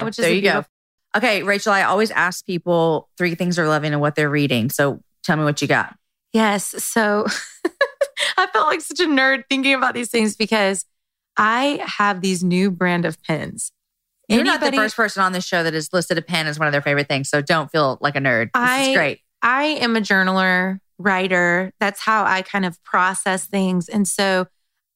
[0.00, 0.64] Which is There a you go.
[1.16, 1.72] Okay, Rachel.
[1.72, 4.70] I always ask people three things they're loving and what they're reading.
[4.70, 5.96] So tell me what you got.
[6.32, 6.82] Yes.
[6.84, 7.26] So
[8.36, 10.84] I felt like such a nerd thinking about these things because
[11.36, 13.70] I have these new brand of pens.
[14.28, 16.66] You're not the first person on this show that has listed a pen as one
[16.66, 17.28] of their favorite things.
[17.28, 18.46] So don't feel like a nerd.
[18.46, 19.20] This I- is great.
[19.42, 21.70] I am a journaler, writer.
[21.78, 23.90] That's how I kind of process things.
[23.90, 24.46] And so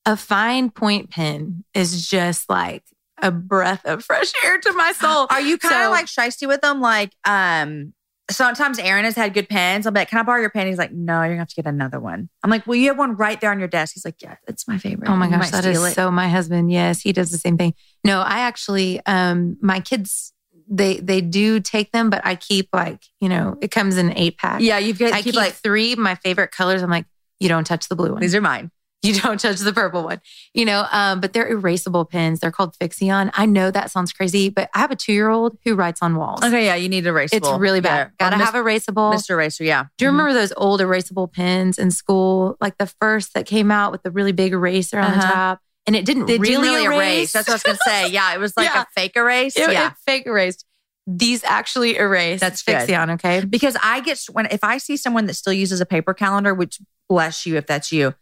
[0.06, 2.82] a fine point pen is just like
[3.22, 5.26] a breath of fresh air to my soul.
[5.30, 6.80] Are you kind of So- like shisty with them?
[6.80, 7.92] Like, um,
[8.30, 9.86] sometimes Aaron has had good pens.
[9.86, 10.66] I'm like, can I borrow your pen?
[10.66, 12.28] He's like, no, you're gonna have to get another one.
[12.44, 13.94] I'm like, well, you have one right there on your desk.
[13.94, 15.08] He's like, yeah, it's my favorite.
[15.08, 15.94] Oh my gosh, that is it.
[15.94, 16.70] so my husband.
[16.70, 17.74] Yes, he does the same thing.
[18.04, 20.32] No, I actually um my kids
[20.70, 24.36] they they do take them, but I keep like, you know, it comes in eight
[24.36, 24.60] pack.
[24.60, 26.82] Yeah, you've got I keep keep like three my favorite colors.
[26.82, 27.06] I'm like,
[27.40, 28.20] you don't touch the blue one.
[28.20, 28.70] these are mine.
[29.00, 30.20] You don't touch the purple one.
[30.54, 32.40] You know, um, but they're erasable pens.
[32.40, 33.30] They're called FriXion.
[33.34, 36.16] I know that sounds crazy, but I have a two year old who writes on
[36.16, 36.42] walls.
[36.42, 37.28] Okay, yeah, you need erasable.
[37.34, 38.10] It's really bad.
[38.20, 38.30] Yeah.
[38.30, 39.14] Gotta have erasable.
[39.14, 39.30] Mr.
[39.30, 39.62] Eraser.
[39.62, 39.84] Yeah.
[39.98, 42.56] Do you remember those old erasable pens in school?
[42.60, 45.32] Like the first that came out with the really big eraser on the Uh-huh.
[45.32, 45.60] top.
[45.86, 46.98] And it didn't really, didn't really erase.
[46.98, 47.32] erase.
[47.32, 48.08] That's what I was gonna say.
[48.10, 48.82] Yeah, it was like Yeah.
[48.82, 49.56] a fake erase.
[49.56, 49.86] It, yeah.
[49.88, 50.64] it fake erased.
[51.06, 52.40] These actually erase.
[52.40, 52.74] That's good.
[52.88, 53.44] FriXion, okay?
[53.44, 56.80] because I get when if I see someone that still uses a paper calendar, which
[57.08, 58.14] bless you if that's you.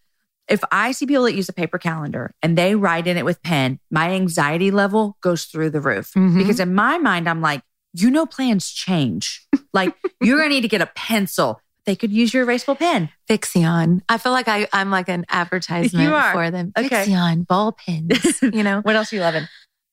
[0.49, 3.43] If I see people that use a paper calendar and they write in it with
[3.43, 6.13] pen, my anxiety level goes through the roof.
[6.15, 6.39] Mhm.
[6.39, 7.63] Because in my mind, I'm like,
[7.95, 9.47] you know, plans change.
[9.73, 11.61] like you're gonna need to get a pencil.
[11.85, 13.11] They could use your erasable pen.
[13.31, 14.01] FriXion.
[14.09, 16.33] I feel like I, I'm like an advertisement You are.
[16.33, 16.73] for them.
[16.77, 17.07] Okay.
[17.07, 18.81] FriXion, ball pens, you know?
[18.81, 19.47] What else are you loving?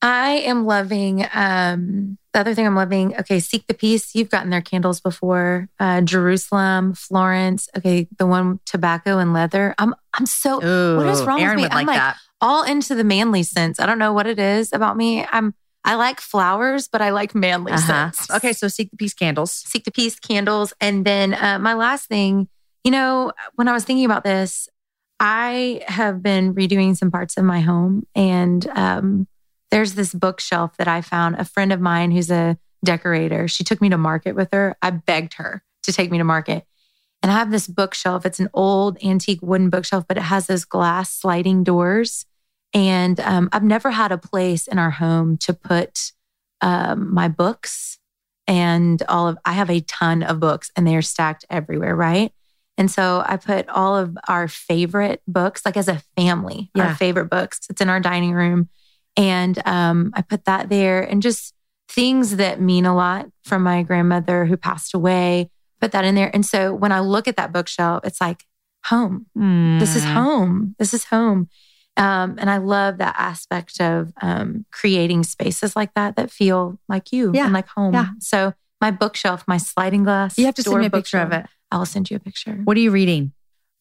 [0.04, 4.14] I am loving um the other thing I'm loving, okay, Seek the Peace.
[4.16, 5.70] You've gotten their candles before.
[5.80, 9.74] Uh Jerusalem, Florence, okay, the one tobacco and leather.
[9.78, 11.78] I'm I'm so Ooh, what is wrong Aaron with me?
[11.80, 12.18] I'm like that.
[12.42, 13.80] all into the manly sense.
[13.80, 15.26] I don't know what it is about me.
[15.32, 15.54] I'm
[15.86, 18.12] I like flowers, but I like manly Uh-huh.
[18.12, 18.30] scents.
[18.32, 19.52] Okay, so seek the peace candles.
[19.52, 20.74] Seek the Peace candles.
[20.82, 22.48] And then uh, my last thing,
[22.86, 24.68] you know, when I was thinking about this,
[25.20, 28.08] I have been redoing some parts of my home.
[28.16, 29.28] And um,
[29.74, 31.36] there's this bookshelf that I found.
[31.38, 34.78] A friend of mine who's a decorator, she took me to market with her.
[34.84, 36.64] I begged her to take me to market.
[37.24, 38.24] And I have this bookshelf.
[38.24, 42.26] It's an old antique wooden bookshelf, but it has those glass sliding doors.
[42.72, 46.12] And um, I've never had a place in our home to put
[46.62, 47.98] um, my books
[48.46, 52.32] and all of, I have a ton of books and they are stacked everywhere, right?
[52.78, 56.90] And so I put all of our favorite books, like as a family, Yeah.
[56.90, 57.62] our favorite books.
[57.72, 58.70] It's in our dining room.
[59.18, 61.54] And um, I put that there and just
[61.90, 65.50] things that mean a lot from my grandmother who passed away,
[65.80, 66.32] put that in there.
[66.34, 68.46] And so when I look at that bookshelf, it's like
[68.86, 69.28] home.
[69.80, 70.14] This is Mm.
[70.14, 70.76] home.
[70.80, 71.48] This is home.
[71.96, 77.12] Um, and I love that aspect of um, creating spaces like that that feel like
[77.12, 77.46] you Yeah.
[77.46, 77.94] and like home.
[77.94, 78.08] Yeah.
[78.20, 80.38] So my bookshelf, my sliding glass.
[80.38, 81.46] You have to send me a picture of it.
[81.72, 82.60] I'll send you a picture.
[82.64, 83.32] What are you reading?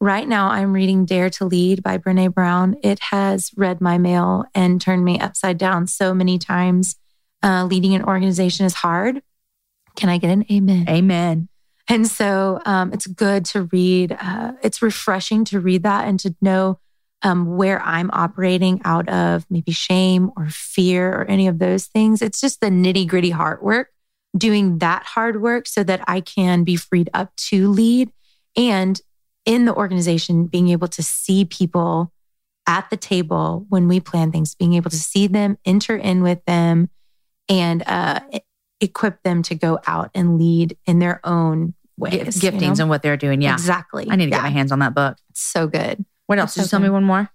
[0.03, 2.75] Right now, I'm reading Dare to Lead by Brene Brown.
[2.83, 6.97] It has read my mail and turned me upside down so many times.
[7.41, 9.23] Uh, leading an organization is hard.
[9.95, 10.87] Can I get an amen?
[10.89, 11.49] Amen.
[11.87, 14.17] And so um, it's good to read.
[14.21, 16.81] Uh, it's refreshing to read that and to know
[17.23, 22.23] um, where I'm operating out of maybe shame or fear or any of those things.
[22.23, 23.91] It's just the nitty gritty hard work,
[24.37, 28.11] doing that hard work so that I can be freed up to lead.
[28.57, 29.01] And
[29.45, 32.13] in the organization, being able to see people
[32.67, 36.45] at the table when we plan things, being able to see them, enter in with
[36.45, 36.89] them,
[37.49, 38.21] and uh,
[38.81, 42.13] equip them to go out and lead in their own ways.
[42.41, 42.83] Gi- you giftings know?
[42.85, 43.43] and what they're doing.
[43.43, 43.53] Yeah.
[43.55, 44.07] Exactly.
[44.09, 45.17] I need to get my hands on that book.
[45.31, 46.05] It's so good.
[46.27, 46.55] What else?
[46.55, 47.29] Just so tell me one more.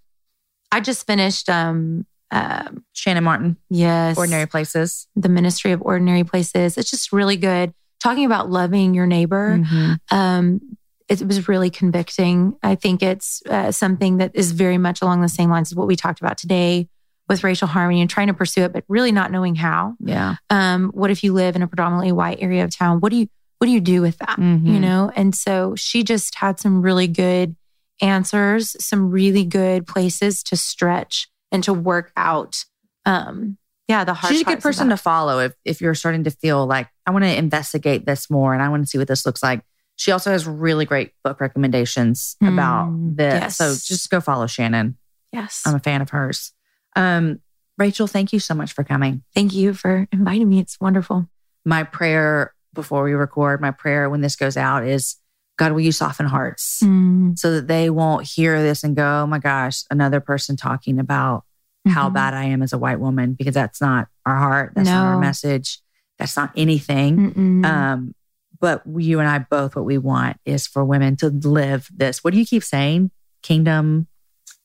[0.72, 5.08] I just finished um um Shannon Martin, yes Ordinary Places.
[5.16, 6.78] the ministry of ordinary places.
[6.78, 7.74] It's just really good.
[8.02, 9.58] Talking about loving your neighbor.
[9.60, 10.00] Mhm.
[10.12, 10.78] Um
[11.10, 12.58] it was really convicting.
[12.62, 15.88] I think it's uh, something that is very much along the same lines as what
[15.88, 16.90] we talked about today
[17.30, 19.96] with racial harmony and trying to pursue it, but really not knowing how.
[20.00, 20.36] Yeah.
[20.50, 23.00] Um, what if you live in a predominantly white area of town?
[23.00, 23.28] What do you
[23.60, 24.38] what do you do with that?
[24.38, 24.66] Mhm.
[24.68, 25.12] You know?
[25.16, 27.56] And so she just had some really good
[28.02, 32.66] answers, some really good places to stretch and to work out.
[33.06, 36.32] Um, yeah, the hard She's a good person to follow if, if you're starting to
[36.32, 39.26] feel like, I want to investigate this more and I want to see what this
[39.26, 39.62] looks like.
[39.98, 43.34] She also has really great book recommendations about Mm, this.
[43.34, 43.58] yes.
[43.58, 44.96] So just go follow Shannon.
[45.34, 45.64] Yes.
[45.66, 46.54] I'm a fan of hers.
[46.96, 47.40] Um,
[47.78, 49.24] Rachel, thank you so much for coming.
[49.36, 50.60] Thank you for inviting me.
[50.60, 51.30] It's wonderful.
[51.66, 55.18] My prayer before we record, my prayer when this goes out is
[55.58, 59.28] God, will you soften hearts Mm, so that they won't hear this and go, oh
[59.28, 61.44] my gosh, another person talking about
[61.88, 62.14] how mhm.
[62.14, 64.74] bad I am as a white woman, because that's not our heart.
[64.76, 65.80] That's not our message.
[66.20, 67.64] That's not anything.
[67.66, 68.14] Um,
[68.60, 72.24] but you and I both, what we want is for women to live this.
[72.24, 73.12] What do you keep saying?
[73.44, 74.08] Kingdom.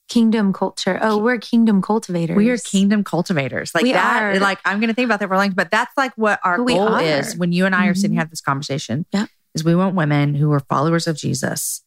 [0.08, 0.98] kingdom culture.
[1.00, 2.36] Oh, we're kingdom cultivators.
[2.36, 3.74] We are kingdom cultivators.
[3.74, 4.22] Like We that.
[4.22, 4.38] are.
[4.40, 5.54] Like I'm going to think about that for a long time.
[5.54, 7.02] But that's like what our Who we goal are.
[7.02, 8.14] is when you and I are sitting Mhm.
[8.14, 9.06] here having this conversation.
[9.12, 9.26] Yeah.
[9.54, 11.82] Is we want women who are followers of Jesus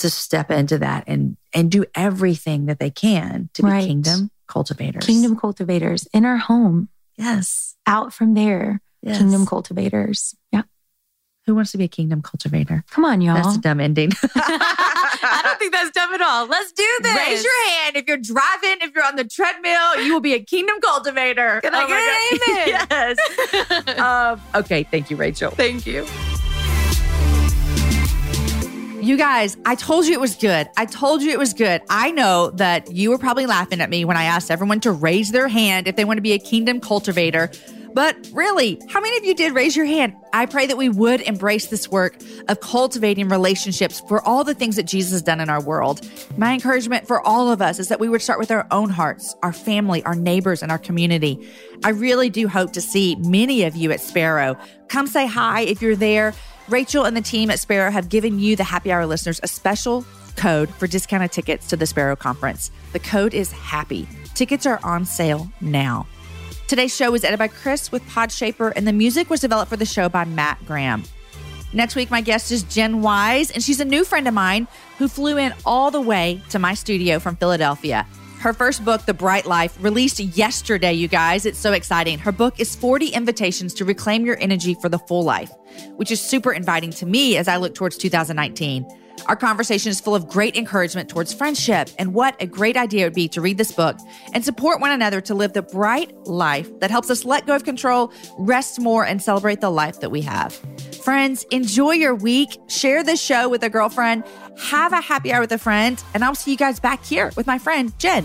[0.00, 3.86] to step into that and and do everything that they can to be Right.
[3.86, 5.06] kingdom cultivators.
[5.06, 6.88] kingdom cultivators in our home.
[7.16, 7.76] Yes.
[7.86, 9.16] Out from there, yes.
[9.18, 10.34] kingdom cultivators.
[10.52, 10.62] Yeah.
[11.46, 12.84] Who wants to be a kingdom cultivator?
[12.90, 13.34] Come on, y'all.
[13.34, 14.12] That's a dumb ending.
[14.34, 16.46] I don't think that's dumb at all.
[16.46, 17.16] Let's do this.
[17.16, 20.40] Raise your hand if you're driving, if you're on the treadmill, you will be a
[20.40, 21.60] kingdom cultivator.
[21.60, 23.16] Can I Oh get an
[23.68, 23.86] God.
[23.88, 23.98] yes.
[23.98, 25.50] um, okay, thank you, Rachel.
[25.50, 26.06] Thank you.
[29.02, 30.66] You guys, I told you it was good.
[30.78, 31.82] I told you it was good.
[31.90, 35.30] I know that you were probably laughing at me when I asked everyone to raise
[35.30, 37.50] their hand if they want to be a kingdom cultivator.
[37.94, 40.14] But really, how many of you did raise your hand?
[40.32, 42.18] I pray that we would embrace this work
[42.48, 46.00] of cultivating relationships for all the things that Jesus has done in our world.
[46.36, 49.36] My encouragement for all of us is that we would start with our own hearts,
[49.44, 51.48] our family, our neighbors, and our community.
[51.84, 54.56] I really do hope to see many of you at Sparrow.
[54.88, 56.34] Come say hi if you're there.
[56.68, 60.04] Rachel and the team at Sparrow have given you, the happy hour listeners, a special
[60.36, 62.72] code for discounted tickets to the Sparrow Conference.
[62.92, 64.08] The code is HAPPY.
[64.34, 66.08] Tickets are on sale now.
[66.66, 69.84] Today's show was edited by Chris with Podshaper, and the music was developed for the
[69.84, 71.04] show by Matt Graham.
[71.74, 75.06] Next week, my guest is Jen Wise, and she's a new friend of mine who
[75.06, 78.06] flew in all the way to my studio from Philadelphia.
[78.38, 81.44] Her first book, The Bright Life, released yesterday, you guys.
[81.44, 82.18] It's so exciting.
[82.18, 85.52] Her book is 40 invitations to reclaim your energy for the full life,
[85.96, 88.86] which is super inviting to me as I look towards 2019.
[89.26, 93.08] Our conversation is full of great encouragement towards friendship and what a great idea it
[93.08, 93.96] would be to read this book
[94.32, 97.64] and support one another to live the bright life that helps us let go of
[97.64, 100.54] control, rest more, and celebrate the life that we have.
[101.02, 102.58] Friends, enjoy your week.
[102.68, 104.24] Share this show with a girlfriend.
[104.58, 106.02] Have a happy hour with a friend.
[106.12, 108.24] And I'll see you guys back here with my friend, Jen.